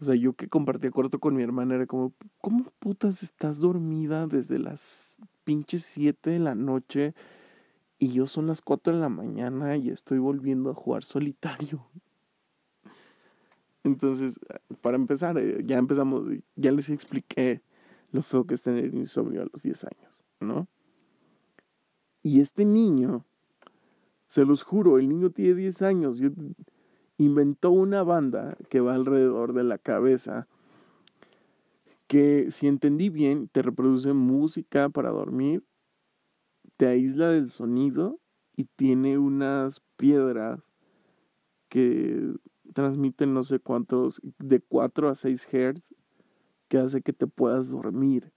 O 0.00 0.04
sea, 0.04 0.14
yo 0.14 0.32
que 0.32 0.48
compartía 0.48 0.90
cuarto 0.90 1.18
con 1.20 1.36
mi 1.36 1.42
hermana 1.42 1.74
era 1.74 1.86
como, 1.86 2.14
¿cómo 2.40 2.72
putas 2.78 3.22
estás 3.22 3.58
dormida 3.58 4.26
desde 4.26 4.58
las 4.58 5.18
pinches 5.44 5.82
7 5.84 6.30
de 6.30 6.38
la 6.38 6.54
noche 6.54 7.14
y 7.98 8.14
yo 8.14 8.26
son 8.26 8.46
las 8.46 8.62
4 8.62 8.94
de 8.94 9.00
la 9.00 9.10
mañana 9.10 9.76
y 9.76 9.90
estoy 9.90 10.18
volviendo 10.18 10.70
a 10.70 10.74
jugar 10.74 11.04
solitario? 11.04 11.86
Entonces, 13.84 14.40
para 14.80 14.96
empezar, 14.96 15.36
eh, 15.36 15.62
ya 15.66 15.76
empezamos, 15.76 16.24
ya 16.56 16.72
les 16.72 16.88
expliqué 16.88 17.60
lo 18.12 18.22
feo 18.22 18.46
que 18.46 18.54
es 18.54 18.62
tener 18.62 18.94
insomnio 18.94 19.42
a 19.42 19.46
los 19.50 19.62
10 19.62 19.84
años, 19.84 20.12
¿no? 20.40 20.68
Y 22.22 22.40
este 22.40 22.64
niño, 22.64 23.24
se 24.26 24.44
los 24.44 24.62
juro, 24.62 24.98
el 24.98 25.08
niño 25.08 25.30
tiene 25.30 25.54
10 25.54 25.82
años, 25.82 26.20
inventó 27.16 27.70
una 27.70 28.02
banda 28.02 28.56
que 28.68 28.80
va 28.80 28.94
alrededor 28.94 29.52
de 29.52 29.64
la 29.64 29.78
cabeza, 29.78 30.48
que 32.06 32.50
si 32.50 32.66
entendí 32.66 33.08
bien, 33.08 33.48
te 33.48 33.62
reproduce 33.62 34.12
música 34.12 34.88
para 34.88 35.10
dormir, 35.10 35.64
te 36.76 36.86
aísla 36.86 37.28
del 37.28 37.48
sonido 37.48 38.20
y 38.56 38.64
tiene 38.64 39.18
unas 39.18 39.80
piedras 39.96 40.60
que 41.68 42.34
transmiten 42.74 43.32
no 43.32 43.42
sé 43.42 43.60
cuántos, 43.60 44.20
de 44.38 44.60
4 44.60 45.08
a 45.08 45.14
6 45.14 45.46
Hz, 45.46 45.94
que 46.70 46.78
hace 46.78 47.02
que 47.02 47.12
te 47.12 47.26
puedas 47.26 47.68
dormir. 47.68 48.32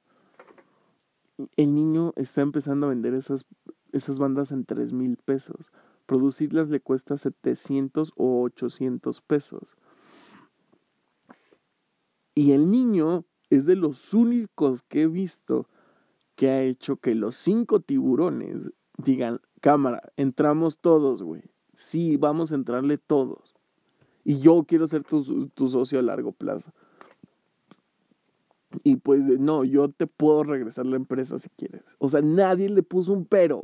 El 1.56 1.76
niño 1.76 2.14
está 2.16 2.42
empezando 2.42 2.88
a 2.88 2.90
vender 2.90 3.14
esas, 3.14 3.46
esas 3.92 4.18
bandas 4.18 4.52
en 4.52 4.66
3 4.66 4.92
mil 4.92 5.18
pesos. 5.18 5.72
Producirlas 6.08 6.68
le 6.70 6.82
cuesta 6.82 7.18
700 7.18 8.12
o 8.18 8.42
800 8.42 9.22
pesos. 9.22 9.78
Y 12.34 12.54
el 12.54 12.72
niño 12.72 13.24
es 13.52 13.68
de 13.68 13.76
los 13.76 14.16
únicos 14.16 14.82
que 14.82 15.04
he 15.04 15.08
visto 15.08 15.70
que 16.36 16.50
ha 16.50 16.64
hecho 16.64 16.98
que 16.98 17.14
los 17.14 17.36
cinco 17.36 17.82
tiburones 17.82 18.72
digan, 18.98 19.42
cámara, 19.62 20.12
entramos 20.18 20.80
todos, 20.80 21.22
güey. 21.22 21.44
Sí, 21.74 22.18
vamos 22.18 22.52
a 22.52 22.56
entrarle 22.56 22.98
todos. 22.98 23.54
Y 24.24 24.40
yo 24.40 24.64
quiero 24.68 24.88
ser 24.88 25.04
tu, 25.04 25.50
tu 25.50 25.68
socio 25.68 26.00
a 26.00 26.02
largo 26.02 26.32
plazo. 26.32 26.74
Y 28.84 28.96
pues 28.98 29.22
no, 29.22 29.64
yo 29.64 29.90
te 29.90 30.08
puedo 30.08 30.44
regresar 30.44 30.86
la 30.86 30.96
empresa 30.96 31.38
si 31.40 31.50
quieres. 31.50 31.84
O 32.00 32.10
sea, 32.10 32.22
nadie 32.22 32.70
le 32.70 32.84
puso 32.84 33.14
un 33.14 33.26
pero. 33.26 33.62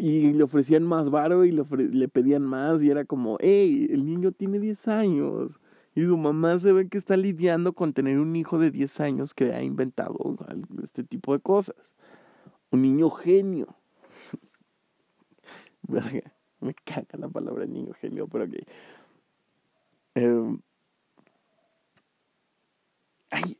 Y 0.00 0.32
le 0.32 0.42
ofrecían 0.42 0.84
más 0.84 1.10
varo 1.10 1.44
y 1.44 1.52
le, 1.52 1.64
le 1.76 2.08
pedían 2.08 2.42
más 2.42 2.82
y 2.82 2.90
era 2.90 3.04
como, 3.04 3.36
hey, 3.40 3.88
el 3.90 4.04
niño 4.04 4.32
tiene 4.32 4.58
10 4.58 4.88
años. 4.88 5.60
Y 5.94 6.06
su 6.06 6.16
mamá 6.16 6.58
se 6.58 6.72
ve 6.72 6.88
que 6.88 6.96
está 6.96 7.16
lidiando 7.16 7.74
con 7.74 7.92
tener 7.92 8.18
un 8.18 8.34
hijo 8.34 8.58
de 8.58 8.70
10 8.70 9.00
años 9.00 9.34
que 9.34 9.52
ha 9.52 9.62
inventado 9.62 10.36
este 10.82 11.04
tipo 11.04 11.34
de 11.34 11.40
cosas. 11.40 11.94
Un 12.70 12.82
niño 12.82 13.10
genio. 13.10 13.76
me 16.60 16.74
caga 16.74 17.18
la 17.18 17.28
palabra 17.28 17.66
niño 17.66 17.92
genio, 17.92 18.26
pero 18.26 18.44
ok. 18.44 18.54
Em, 20.14 20.60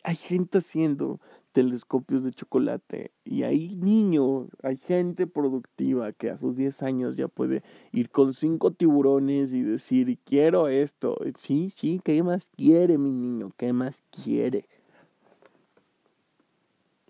hay, 0.03 0.17
gente 0.17 0.59
haciendo 0.59 1.21
telescopios 1.53 2.25
de 2.25 2.33
chocolate 2.33 3.13
y 3.25 3.43
hay 3.43 3.77
niños, 3.77 4.49
hay 4.63 4.77
gente 4.77 5.27
productiva 5.27 6.13
que 6.13 6.31
a 6.31 6.39
sus 6.39 6.57
10 6.57 6.83
años 6.83 7.17
ya 7.17 7.29
puede 7.29 7.63
ir 7.93 8.11
con 8.11 8.33
cinco 8.33 8.73
tiburones 8.73 9.53
y 9.53 9.63
decir, 9.63 10.19
quiero 10.25 10.69
esto. 10.69 11.17
Sí, 11.39 11.71
sí, 11.71 12.01
¿qué 12.03 12.23
más 12.23 12.47
quiere 12.57 12.99
mi 12.99 13.11
niño? 13.11 13.53
¿Qué 13.57 13.73
más 13.73 14.03
quiere? 14.11 14.67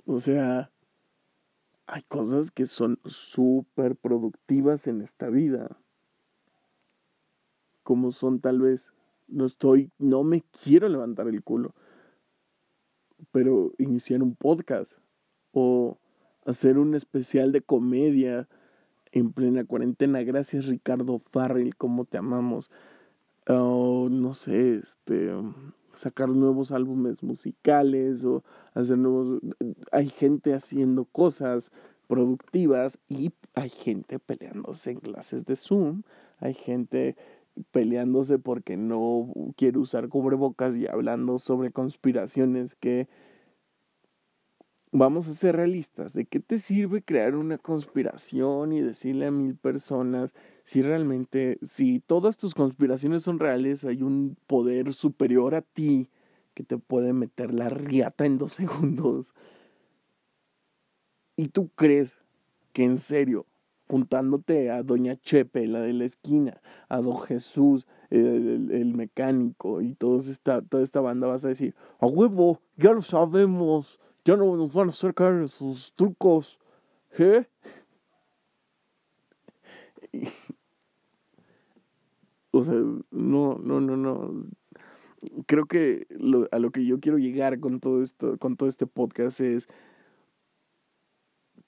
O 0.05 0.21
sea, 0.21 0.71
hay 1.87 2.03
cosas 2.03 2.51
que 2.51 2.67
son 2.67 2.99
súper 3.05 3.97
productivas 3.97 4.87
en 4.87 5.03
esta 5.03 5.29
vida. 5.29 5.79
Como 7.85 8.13
son 8.13 8.41
tal 8.41 8.61
vez, 8.61 8.93
no 9.29 9.47
estoy, 9.47 9.91
no 9.99 10.25
me 10.25 10.43
quiero 10.63 10.89
levantar 10.89 11.29
el 11.29 11.43
culo 11.43 11.75
pero 13.33 13.73
iniciar 13.79 14.23
un 14.23 14.35
podcast 14.35 14.93
o 15.53 15.99
hacer 16.45 16.79
un 16.79 16.95
especial 16.95 17.53
de 17.53 17.63
comedia 17.63 18.49
en 19.11 19.33
plena 19.33 19.65
cuarentena. 19.65 20.23
Gracias 20.23 20.67
Ricardo 20.67 21.21
Farrell, 21.31 21.77
como 21.77 22.05
te 22.05 22.19
amamos. 22.19 22.71
O 23.49 24.09
no 24.11 24.35
sé, 24.35 24.77
este 24.77 25.33
sacar 25.95 26.29
nuevos 26.29 26.73
álbumes 26.73 27.23
musicales 27.23 28.25
o 28.25 28.43
hacer 28.75 28.97
nuevos 28.99 29.41
hay 29.91 30.09
gente 30.09 30.55
haciendo 30.55 31.05
cosas 31.05 31.71
productivas 32.07 32.99
y 33.09 33.33
hay 33.55 33.69
gente 33.69 34.19
peleándose 34.19 34.91
en 34.93 35.01
clases 35.01 35.45
de 35.45 35.57
Zoom, 35.57 36.03
hay 36.39 36.55
gente 36.55 37.17
peleándose 37.71 38.39
porque 38.39 38.77
no 38.77 39.33
quiere 39.57 39.79
usar 39.79 40.09
cubrebocas 40.09 40.77
y 40.77 40.87
hablando 40.87 41.39
sobre 41.39 41.71
conspiraciones 41.71 42.75
que 42.75 43.09
vamos 44.93 45.27
a 45.27 45.35
ser 45.35 45.57
realistas. 45.57 46.13
¿De 46.13 46.27
qué 46.27 46.41
te 46.41 46.59
sirve 46.59 47.03
crear 47.03 47.35
una 47.35 47.59
conspiración 47.59 48.73
y 48.73 48.81
decirle 48.81 49.27
a 49.27 49.31
mil 49.31 49.57
personas 49.57 50.35
si 50.65 50.83
realmente, 50.83 51.59
si 51.63 52.01
todas 52.01 52.37
tus 52.37 52.55
conspiraciones 52.55 53.23
son 53.23 53.39
reales, 53.39 53.85
hay 53.85 54.03
un 54.03 54.37
poder 54.47 54.93
superior 54.93 55.55
a 55.55 55.63
ti 55.63 56.09
que 56.55 56.63
te 56.63 56.79
puede 56.79 57.13
meter 57.13 57.53
la 57.53 57.69
riata 57.71 58.27
en 58.27 58.39
dos 58.39 58.53
segundos? 58.55 59.35
¿Y 61.37 61.49
tú 61.49 61.71
crees 61.75 62.17
que 62.73 62.85
en 62.85 62.99
serio 62.99 63.47
juntándote 63.93 64.71
a 64.71 64.83
Doña 64.83 65.17
Chepe, 65.17 65.67
la 65.67 65.83
de 65.83 65.93
la 65.93 66.07
esquina, 66.07 66.63
a 66.89 67.03
Don 67.03 67.19
Jesús, 67.19 67.87
el, 68.09 68.95
mecánico 68.95 69.83
y 69.83 69.95
toda 69.95 70.19
esta, 70.19 70.63
toda 70.63 70.83
esta 70.83 71.03
banda, 71.03 71.27
vas 71.27 71.45
a 71.45 71.49
decir, 71.49 71.75
a 72.01 72.07
huevo, 72.07 72.63
ya 72.79 72.93
lo 72.93 73.03
sabemos, 73.03 74.01
ya 74.25 74.35
no 74.35 74.57
nos 74.57 74.73
van 74.73 74.89
a 74.89 74.93
hacer 74.93 75.13
caer 75.13 75.43
esos 75.43 75.93
trucos, 75.95 76.59
¿eh? 77.19 77.45
o 82.51 82.65
sea, 82.65 82.73
no, 82.73 83.59
no, 83.59 83.81
no, 83.83 83.97
no. 83.99 84.47
Creo 85.45 85.67
que 85.67 86.07
a 86.51 86.59
lo 86.59 86.71
que 86.71 86.87
yo 86.87 86.99
quiero 86.99 87.19
llegar 87.19 87.61
con 87.61 87.79
todo 87.79 88.03
esto, 88.03 88.39
con 88.39 88.57
todo 88.57 88.71
este 88.71 88.87
podcast 88.87 89.41
es 89.41 89.69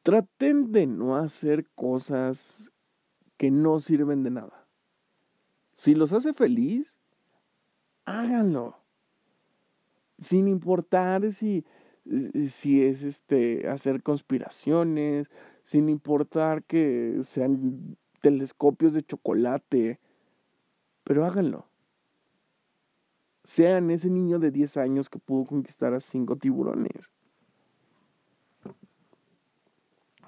Traten 0.04 0.70
de 0.70 0.86
no 0.86 1.16
hacer 1.16 1.66
cosas 1.74 2.70
que 3.38 3.50
no 3.50 3.80
sirven 3.80 4.22
de 4.22 4.30
nada. 4.30 4.66
Si 5.72 5.94
los 5.94 6.12
hace 6.12 6.34
feliz, 6.34 6.94
háganlo. 8.04 8.76
Sin 10.18 10.46
importar 10.46 11.32
si, 11.32 11.64
si 12.50 12.82
es 12.82 13.02
este 13.02 13.66
hacer 13.66 14.02
conspiraciones, 14.02 15.30
sin 15.62 15.88
importar 15.88 16.64
que 16.64 17.22
sean 17.24 17.96
telescopios 18.20 18.92
de 18.92 19.04
chocolate, 19.04 20.00
pero 21.02 21.24
háganlo. 21.24 21.66
Sean 23.44 23.90
ese 23.90 24.10
niño 24.10 24.38
de 24.38 24.50
10 24.50 24.76
años 24.76 25.08
que 25.08 25.18
pudo 25.18 25.46
conquistar 25.46 25.94
a 25.94 26.00
cinco 26.00 26.36
tiburones 26.36 27.13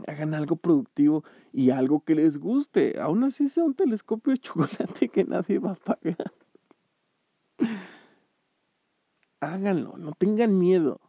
hagan 0.07 0.35
algo 0.35 0.57
productivo 0.57 1.25
y 1.53 1.71
algo 1.71 2.01
que 2.01 2.15
les 2.15 2.39
guste. 2.39 3.01
Aún 3.01 3.25
así 3.25 3.49
sea 3.49 3.65
un 3.65 3.75
telescopio 3.75 4.33
de 4.33 4.39
chocolate 4.41 5.09
que 5.09 5.25
nadie 5.25 5.59
va 5.59 5.73
a 5.73 5.75
pagar. 5.75 6.33
Háganlo, 9.41 9.97
no 9.97 10.13
tengan 10.13 10.59
miedo. 10.59 11.01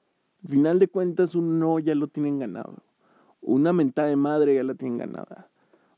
Al 0.43 0.49
final 0.49 0.79
de 0.79 0.87
cuentas, 0.87 1.35
un 1.35 1.59
no 1.59 1.79
ya 1.79 1.95
lo 1.95 2.07
tienen 2.07 2.39
ganado. 2.39 2.75
Una 3.41 3.73
mentada 3.73 4.07
de 4.07 4.15
madre 4.15 4.55
ya 4.55 4.63
la 4.63 4.75
tienen 4.75 4.97
ganada. 4.97 5.49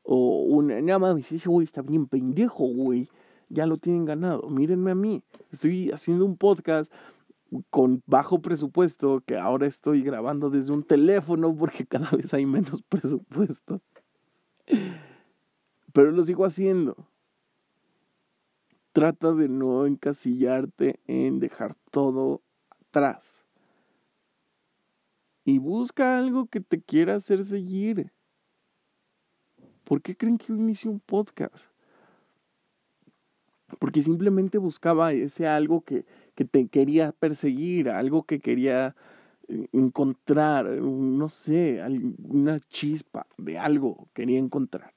O 0.04 0.44
una, 0.44 0.82
nada 0.82 1.00
más, 1.00 1.32
ese 1.32 1.50
güey 1.50 1.66
está 1.66 1.82
bien 1.82 2.08
pendejo, 2.08 2.66
güey. 2.66 3.10
Ya 3.50 3.66
lo 3.66 3.78
tienen 3.78 4.06
ganado. 4.06 4.50
Mírenme 4.50 4.92
a 4.92 4.96
mí. 4.96 5.24
Estoy 5.52 5.92
haciendo 5.92 6.26
un 6.26 6.38
podcast 6.38 6.92
con 7.70 8.04
bajo 8.06 8.42
presupuesto 8.42 9.22
que 9.26 9.38
ahora 9.38 9.68
estoy 9.68 10.02
grabando 10.02 10.50
desde 10.50 10.72
un 10.72 10.84
teléfono 10.84 11.56
porque 11.56 11.86
cada 11.86 12.10
vez 12.18 12.34
hay 12.34 12.46
menos 12.46 12.82
presupuesto. 12.84 13.82
Pero 15.94 16.12
lo 16.12 16.24
sigo 16.24 16.46
haciendo. 16.46 17.08
Trata 18.92 19.34
de 19.34 19.48
no 19.48 19.86
encasillarte 19.86 21.00
en 21.08 21.40
dejar 21.40 21.76
todo 21.92 22.42
atrás. 22.70 23.46
Y 25.46 25.58
busca 25.58 26.18
algo 26.18 26.48
que 26.48 26.60
te 26.60 26.82
quiera 26.82 27.16
hacer 27.16 27.44
seguir. 27.46 28.12
¿Por 29.84 30.02
qué 30.02 30.16
creen 30.16 30.38
que 30.38 30.48
yo 30.48 30.56
inicié 30.56 30.90
un 30.92 31.00
podcast? 31.00 31.66
Porque 33.78 34.02
simplemente 34.02 34.58
buscaba 34.58 35.14
ese 35.14 35.48
algo 35.48 35.82
que, 35.82 36.06
que 36.36 36.46
te 36.46 36.68
quería 36.68 37.12
perseguir, 37.12 37.90
algo 37.90 38.24
que 38.24 38.40
quería 38.40 38.96
eh, 39.48 39.68
encontrar, 39.72 40.66
no 40.66 41.28
sé, 41.28 41.82
una 42.24 42.60
chispa 42.60 43.28
de 43.38 43.58
algo 43.58 44.08
quería 44.14 44.40
encontrar. 44.40 44.94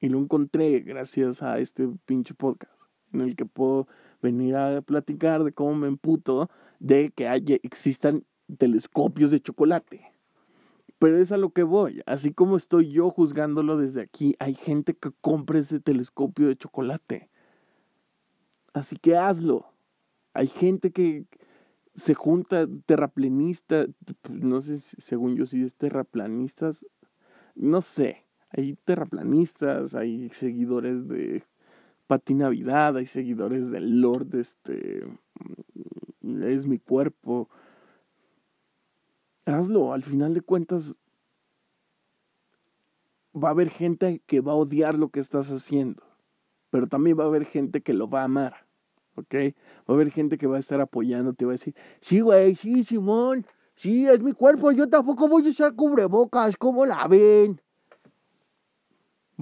Y 0.00 0.08
lo 0.08 0.18
encontré 0.18 0.80
gracias 0.80 1.42
a 1.42 1.58
este 1.58 1.88
pinche 2.06 2.34
podcast, 2.34 2.80
en 3.12 3.22
el 3.22 3.36
que 3.36 3.46
puedo 3.46 3.88
venir 4.20 4.56
a 4.56 4.80
platicar 4.82 5.44
de 5.44 5.52
cómo 5.52 5.74
me 5.74 5.88
emputo 5.88 6.50
de 6.78 7.10
que 7.10 7.28
haya, 7.28 7.56
existan 7.62 8.24
telescopios 8.58 9.30
de 9.30 9.40
chocolate. 9.40 10.12
Pero 10.98 11.18
es 11.18 11.32
a 11.32 11.36
lo 11.36 11.50
que 11.50 11.62
voy. 11.62 12.02
Así 12.06 12.32
como 12.32 12.56
estoy 12.56 12.90
yo 12.90 13.10
juzgándolo 13.10 13.76
desde 13.76 14.00
aquí, 14.00 14.36
hay 14.38 14.54
gente 14.54 14.94
que 14.94 15.10
compra 15.20 15.58
ese 15.58 15.80
telescopio 15.80 16.48
de 16.48 16.56
chocolate. 16.56 17.30
Así 18.74 18.96
que 18.96 19.16
hazlo. 19.16 19.64
Hay 20.34 20.48
gente 20.48 20.90
que 20.90 21.26
se 21.94 22.12
junta 22.14 22.66
terraplanista, 22.86 23.86
no 24.28 24.60
sé, 24.60 24.78
según 24.78 25.36
yo 25.36 25.46
si 25.46 25.62
es 25.62 25.76
terraplanistas, 25.76 26.84
no 27.54 27.80
sé. 27.80 28.26
Hay 28.50 28.76
terraplanistas, 28.84 29.94
hay 29.94 30.28
seguidores 30.30 31.08
de 31.08 31.44
Pati 32.06 32.34
Navidad, 32.34 32.96
hay 32.96 33.06
seguidores 33.06 33.70
del 33.70 34.00
Lord, 34.00 34.34
este, 34.34 35.04
es 36.22 36.66
mi 36.66 36.78
cuerpo. 36.78 37.48
Hazlo, 39.46 39.92
al 39.92 40.02
final 40.02 40.34
de 40.34 40.40
cuentas 40.40 40.98
va 43.34 43.48
a 43.48 43.52
haber 43.52 43.70
gente 43.70 44.22
que 44.26 44.40
va 44.40 44.52
a 44.52 44.56
odiar 44.56 44.98
lo 44.98 45.08
que 45.08 45.20
estás 45.20 45.50
haciendo, 45.50 46.02
pero 46.70 46.86
también 46.86 47.18
va 47.18 47.24
a 47.24 47.28
haber 47.28 47.44
gente 47.44 47.82
que 47.82 47.92
lo 47.92 48.08
va 48.08 48.22
a 48.22 48.24
amar, 48.24 48.63
¿ok? 49.16 49.34
Va 49.88 49.88
a 49.88 49.92
haber 49.92 50.10
gente 50.10 50.38
que 50.38 50.46
va 50.46 50.56
a 50.56 50.60
estar 50.60 50.80
apoyándote, 50.80 51.44
va 51.44 51.52
a 51.52 51.58
decir, 51.58 51.74
sí, 52.00 52.20
güey, 52.20 52.54
sí, 52.54 52.84
Simón, 52.84 53.46
sí, 53.74 54.06
es 54.06 54.20
mi 54.20 54.32
cuerpo, 54.32 54.72
yo 54.72 54.88
tampoco 54.88 55.28
voy 55.28 55.46
a 55.46 55.50
usar 55.50 55.74
cubrebocas, 55.74 56.56
¿cómo 56.56 56.86
la 56.86 57.06
ven? 57.08 57.60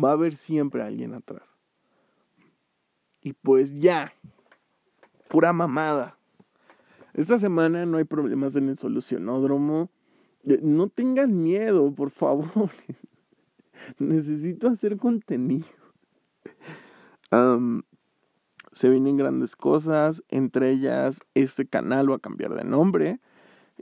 Va 0.02 0.10
a 0.10 0.12
haber 0.12 0.34
siempre 0.34 0.82
alguien 0.82 1.14
atrás. 1.14 1.42
Y 3.20 3.34
pues 3.34 3.72
ya, 3.78 4.12
pura 5.28 5.52
mamada. 5.52 6.18
Esta 7.14 7.38
semana 7.38 7.84
no 7.86 7.98
hay 7.98 8.04
problemas 8.04 8.56
en 8.56 8.70
el 8.70 8.76
solucionódromo. 8.76 9.90
Eh, 10.44 10.60
no 10.62 10.88
tengan 10.88 11.42
miedo, 11.42 11.92
por 11.94 12.10
favor. 12.10 12.70
Necesito 13.98 14.68
hacer 14.68 14.96
contenido. 14.96 15.66
se 18.72 18.88
vienen 18.88 19.16
grandes 19.16 19.56
cosas, 19.56 20.22
entre 20.28 20.70
ellas 20.70 21.20
este 21.34 21.66
canal 21.66 22.10
va 22.10 22.16
a 22.16 22.20
cambiar 22.20 22.54
de 22.54 22.64
nombre 22.64 23.20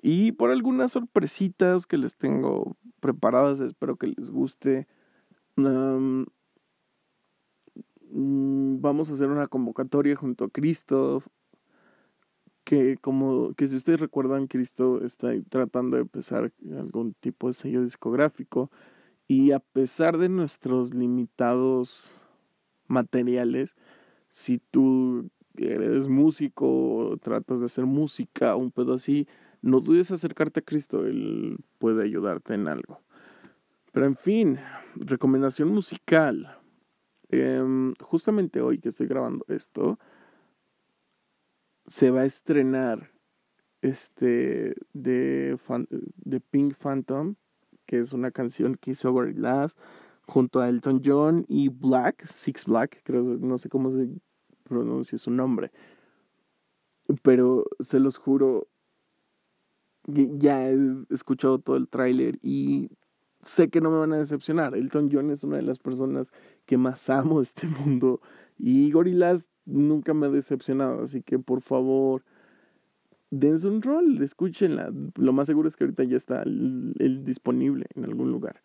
y 0.03 0.33
por 0.33 0.51
algunas 0.51 0.93
sorpresitas 0.93 1.87
que 1.87 1.97
les 1.97 2.17
tengo 2.17 2.77
preparadas, 3.01 3.61
espero 3.61 3.97
que 3.97 4.09
les 4.09 4.31
guste. 4.31 4.87
Mm, 5.57 6.25
vamos 8.81 9.11
a 9.11 9.15
hacer 9.15 9.29
una 9.29 9.47
convocatoria 9.47 10.17
junto 10.17 10.45
a 10.45 10.51
Cristo 10.51 11.23
que 12.65 12.97
como 12.99 13.55
que 13.55 13.69
si 13.69 13.77
ustedes 13.77 14.01
recuerdan 14.01 14.47
Cristo 14.47 15.05
está 15.05 15.33
tratando 15.49 15.97
de 15.97 16.03
empezar 16.03 16.53
algún 16.77 17.15
tipo 17.15 17.49
de 17.49 17.55
sello 17.55 17.83
discográfico 17.83 18.71
y 19.27 19.53
a 19.53 19.61
pesar 19.61 20.19
de 20.19 20.29
nuestros 20.29 20.95
limitados 20.95 22.25
materiales 22.87 23.77
si 24.31 24.59
tú 24.59 25.29
eres 25.57 26.09
músico 26.09 27.19
tratas 27.21 27.61
de 27.61 27.67
hacer 27.67 27.85
música 27.85 28.57
un 28.57 28.71
pedo 28.71 28.95
así 28.95 29.27
no 29.63 29.81
dudes 29.81 30.11
acercarte 30.11 30.61
a 30.61 30.65
Cristo 30.65 31.07
él 31.07 31.59
puede 31.79 32.03
ayudarte 32.03 32.55
en 32.55 32.69
algo. 32.69 33.01
Pero 33.93 34.07
en 34.07 34.17
fin 34.17 34.59
recomendación 34.95 35.69
musical. 35.69 36.57
Em, 37.29 37.95
justamente 38.01 38.61
hoy 38.61 38.79
que 38.79 38.89
estoy 38.89 39.07
grabando 39.07 39.45
esto 39.49 39.99
se 41.87 42.11
va 42.11 42.21
a 42.21 42.25
estrenar 42.25 43.11
este 43.83 44.75
de, 44.93 45.59
de 46.17 46.41
Pink 46.41 46.75
Phantom, 46.75 47.35
que 47.87 48.01
es 48.01 48.13
una 48.13 48.31
canción 48.31 48.77
que 48.77 48.93
hizo 48.93 49.13
Gorillaz 49.13 49.77
junto 50.31 50.61
a 50.61 50.69
Elton 50.69 51.03
John 51.05 51.45
y 51.49 51.69
Black, 51.69 52.27
Six 52.33 52.65
Black, 52.65 53.03
creo, 53.05 53.23
no 53.23 53.59
sé 53.59 53.69
cómo 53.69 53.91
se 53.91 54.09
pronuncia 54.65 55.19
su 55.19 55.31
nombre. 55.31 55.71
Pero 57.23 57.65
se 57.81 57.99
los 57.99 58.17
juro, 58.17 58.69
ya 60.07 60.71
he 60.71 60.77
escuchado 61.11 61.59
todo 61.59 61.77
el 61.77 61.89
tráiler 61.89 62.39
y 62.43 62.91
sé 63.43 63.69
que 63.69 63.81
no 63.81 63.91
me 63.91 63.99
van 63.99 64.13
a 64.13 64.19
decepcionar. 64.19 64.75
Elton 64.75 65.11
John 65.13 65.31
es 65.31 65.43
una 65.43 65.57
de 65.57 65.63
las 65.63 65.79
personas 65.79 66.31
que 66.67 66.79
más 66.79 67.11
amo 67.11 67.39
de 67.39 67.45
este 67.45 67.67
mundo 67.67 68.21
y 68.57 68.91
Gorillaz 68.93 69.47
nunca 69.65 70.15
me 70.15 70.27
ha 70.27 70.31
decepcionado, 70.31 71.03
así 71.03 71.23
que 71.23 71.39
por 71.39 71.61
favor, 71.63 72.23
dense 73.31 73.67
un 73.67 73.83
rol, 73.83 74.23
escúchenla. 74.23 74.93
Lo 75.17 75.33
más 75.33 75.47
seguro 75.47 75.69
es 75.69 75.77
que 75.77 75.85
ahorita 75.85 76.05
ya 76.05 76.17
está 76.17 76.43
el, 76.43 77.23
disponible 77.25 77.87
en 77.95 78.05
algún 78.05 78.31
lugar. 78.31 78.63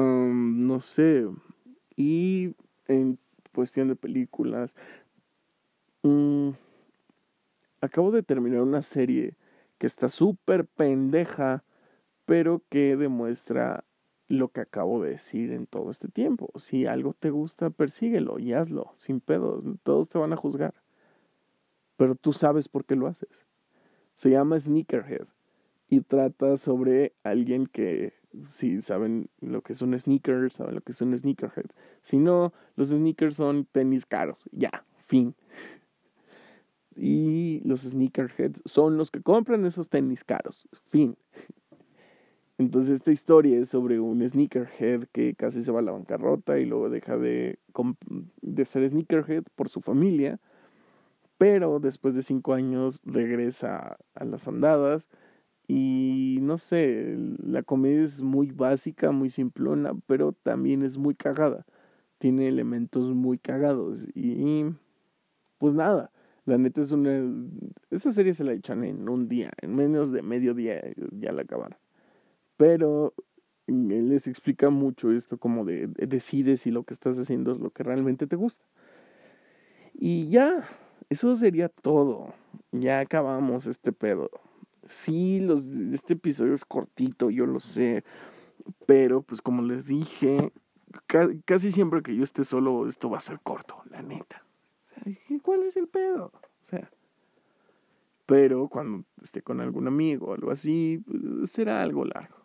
No 0.00 0.80
sé. 0.80 1.28
Y 1.96 2.54
en 2.86 3.18
cuestión 3.54 3.88
de 3.88 3.96
películas, 3.96 4.74
mm, 6.02 6.50
acabo 7.80 8.10
de 8.10 8.22
terminar 8.22 8.62
una 8.62 8.82
serie 8.82 9.36
que 9.78 9.86
está 9.86 10.08
súper 10.08 10.66
pendeja, 10.66 11.64
pero 12.24 12.62
que 12.68 12.96
demuestra 12.96 13.84
lo 14.28 14.48
que 14.48 14.60
acabo 14.62 15.02
de 15.02 15.10
decir 15.10 15.52
en 15.52 15.66
todo 15.66 15.90
este 15.90 16.08
tiempo. 16.08 16.50
Si 16.56 16.86
algo 16.86 17.12
te 17.12 17.30
gusta, 17.30 17.70
persíguelo 17.70 18.38
y 18.38 18.54
hazlo, 18.54 18.92
sin 18.96 19.20
pedos. 19.20 19.64
Todos 19.82 20.08
te 20.08 20.18
van 20.18 20.32
a 20.32 20.36
juzgar. 20.36 20.74
Pero 21.96 22.14
tú 22.14 22.32
sabes 22.32 22.68
por 22.68 22.84
qué 22.84 22.96
lo 22.96 23.08
haces. 23.08 23.46
Se 24.14 24.30
llama 24.30 24.58
Sneakerhead 24.58 25.26
y 25.88 26.00
trata 26.00 26.56
sobre 26.56 27.12
alguien 27.22 27.66
que, 27.66 28.14
si 28.48 28.80
saben 28.80 29.28
lo 29.40 29.62
que 29.62 29.72
es 29.72 29.82
un 29.82 29.98
sneaker, 29.98 30.50
saben 30.50 30.74
lo 30.74 30.80
que 30.80 30.92
es 30.92 31.00
un. 31.00 31.16
Si 32.02 32.18
no, 32.18 32.52
los 32.76 32.88
sneakers 32.88 33.36
son 33.36 33.66
tenis 33.66 34.06
caros. 34.06 34.48
Ya, 34.52 34.84
fin. 35.06 35.34
Y 36.94 37.60
los 37.64 37.82
sneakerheads 37.82 38.62
son 38.64 38.96
los 38.96 39.10
que 39.10 39.22
compran 39.22 39.64
esos 39.64 39.88
tenis 39.88 40.24
caros. 40.24 40.68
Fin. 40.90 41.16
Entonces 42.58 42.94
esta 42.94 43.10
historia 43.10 43.58
es 43.58 43.70
sobre 43.70 43.98
un 43.98 44.26
sneakerhead 44.28 45.04
que 45.12 45.34
casi 45.34 45.64
se 45.64 45.72
va 45.72 45.80
a 45.80 45.82
la 45.82 45.92
bancarrota 45.92 46.58
y 46.58 46.66
luego 46.66 46.90
deja 46.90 47.16
de, 47.16 47.58
de 48.40 48.64
ser 48.64 48.88
sneakerhead 48.88 49.44
por 49.56 49.68
su 49.68 49.80
familia, 49.80 50.38
pero 51.38 51.80
después 51.80 52.14
de 52.14 52.22
cinco 52.22 52.52
años 52.52 53.00
regresa 53.04 53.96
a 54.14 54.24
las 54.24 54.46
andadas 54.46 55.08
y 55.72 56.38
no 56.42 56.58
sé, 56.58 57.16
la 57.42 57.62
comedia 57.62 58.02
es 58.02 58.22
muy 58.22 58.50
básica, 58.50 59.10
muy 59.12 59.30
simplona, 59.30 59.92
pero 60.06 60.32
también 60.32 60.82
es 60.82 60.98
muy 60.98 61.14
cagada, 61.14 61.64
tiene 62.18 62.48
elementos 62.48 63.14
muy 63.14 63.38
cagados 63.38 64.08
y 64.14 64.66
pues 65.58 65.74
nada. 65.74 66.10
La 66.44 66.58
neta 66.58 66.80
es 66.80 66.90
una... 66.90 67.22
Esa 67.90 68.10
serie 68.10 68.34
se 68.34 68.42
la 68.42 68.52
echan 68.52 68.82
en 68.84 69.08
un 69.08 69.28
día, 69.28 69.52
en 69.62 69.76
menos 69.76 70.10
de 70.10 70.22
medio 70.22 70.54
día 70.54 70.82
ya 71.12 71.30
la 71.32 71.42
acabaron 71.42 71.78
pero 72.62 73.12
él 73.66 74.08
les 74.08 74.28
explica 74.28 74.70
mucho 74.70 75.10
esto 75.10 75.36
como 75.36 75.64
de, 75.64 75.88
decides 75.88 76.60
si 76.60 76.70
lo 76.70 76.84
que 76.84 76.94
estás 76.94 77.18
haciendo 77.18 77.50
es 77.50 77.58
lo 77.58 77.70
que 77.70 77.82
realmente 77.82 78.28
te 78.28 78.36
gusta. 78.36 78.64
Y 79.94 80.28
ya, 80.28 80.62
eso 81.10 81.34
sería 81.34 81.68
todo. 81.68 82.34
Ya 82.70 83.00
acabamos 83.00 83.66
este 83.66 83.90
pedo. 83.90 84.30
Sí, 84.86 85.40
los, 85.40 85.66
este 85.66 86.14
episodio 86.14 86.54
es 86.54 86.64
cortito, 86.64 87.30
yo 87.30 87.46
lo 87.46 87.60
sé. 87.60 88.04
Pero 88.86 89.22
pues 89.22 89.42
como 89.42 89.62
les 89.62 89.86
dije, 89.86 90.52
casi 91.44 91.72
siempre 91.72 92.02
que 92.02 92.14
yo 92.14 92.22
esté 92.22 92.44
solo, 92.44 92.86
esto 92.86 93.10
va 93.10 93.18
a 93.18 93.20
ser 93.20 93.40
corto, 93.40 93.82
la 93.90 94.02
neta. 94.02 94.44
O 94.84 94.86
sea, 94.86 95.38
¿cuál 95.42 95.62
es 95.64 95.76
el 95.76 95.88
pedo? 95.88 96.32
O 96.34 96.64
sea, 96.64 96.90
pero 98.26 98.68
cuando 98.68 99.04
esté 99.20 99.42
con 99.42 99.60
algún 99.60 99.88
amigo 99.88 100.28
o 100.28 100.34
algo 100.34 100.50
así, 100.50 101.02
pues, 101.06 101.50
será 101.50 101.82
algo 101.82 102.04
largo. 102.04 102.36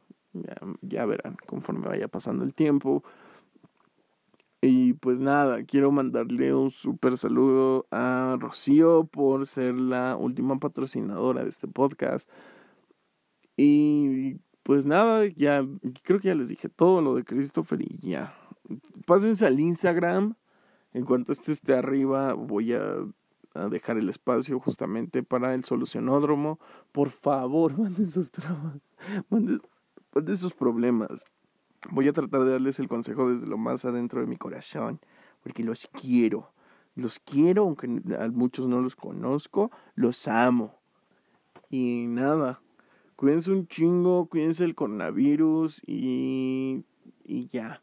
Ya, 0.81 1.05
verán 1.05 1.37
conforme 1.47 1.87
vaya 1.87 2.07
pasando 2.07 2.43
el 2.43 2.53
tiempo. 2.53 3.03
Y 4.69 4.93
pues 4.95 5.17
nada, 5.19 5.63
quiero 5.63 5.93
mandarle 5.93 6.53
un 6.53 6.71
súper 6.71 7.17
saludo 7.17 7.87
a 7.89 8.35
Rocío 8.37 9.05
por 9.05 9.47
ser 9.47 9.75
la 9.75 10.17
última 10.17 10.59
patrocinadora 10.59 11.43
de 11.43 11.49
este 11.49 11.69
podcast. 11.69 12.29
Y 13.55 14.35
pues 14.63 14.85
nada, 14.85 15.25
ya 15.25 15.65
creo 16.03 16.19
que 16.19 16.27
ya 16.27 16.35
les 16.35 16.49
dije 16.49 16.67
todo 16.67 17.01
lo 17.01 17.15
de 17.15 17.23
Christopher 17.23 17.81
y 17.81 17.97
ya. 18.01 18.35
Pásense 19.05 19.45
al 19.45 19.57
Instagram, 19.57 20.35
En 20.91 21.05
cuanto 21.05 21.31
esto 21.31 21.53
esté 21.53 21.73
arriba, 21.73 22.33
voy 22.33 22.73
a, 22.73 23.05
dejar 23.71 23.97
el 23.97 24.09
espacio 24.09 24.59
justamente 24.59 25.23
para 25.23 25.53
el 25.53 25.63
solucionódromo. 25.63 26.59
Por 26.91 27.09
favor, 27.09 27.77
manden 27.79 28.11
sus 28.11 28.31
trabas, 28.31 28.81
manden, 29.29 29.61
manden 30.13 30.35
sus 30.35 30.51
problemas. 30.53 31.23
Voy 31.91 32.07
a 32.07 32.13
tratar 32.13 32.43
de 32.43 32.51
darles 32.51 32.79
el 32.79 32.87
consejo 32.87 33.31
desde 33.31 33.47
lo 33.47 33.57
más 33.57 33.85
adentro 33.85 34.21
de 34.21 34.27
mi 34.27 34.37
corazón, 34.37 34.99
porque 35.41 35.63
los 35.63 35.87
quiero. 35.87 36.51
Los 36.95 37.19
quiero, 37.19 37.63
aunque 37.63 38.01
a 38.19 38.27
muchos 38.29 38.67
no 38.67 38.81
los 38.81 38.95
conozco, 38.95 39.71
los 39.95 40.27
amo. 40.27 40.73
Y 41.69 42.05
nada, 42.07 42.59
cuídense 43.15 43.51
un 43.51 43.67
chingo, 43.67 44.25
cuídense 44.25 44.63
el 44.63 44.75
coronavirus 44.75 45.81
y, 45.85 46.83
y 47.23 47.47
ya. 47.49 47.81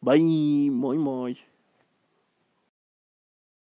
Bye, 0.00 0.70
muy, 0.70 0.96
muy. 0.96 1.38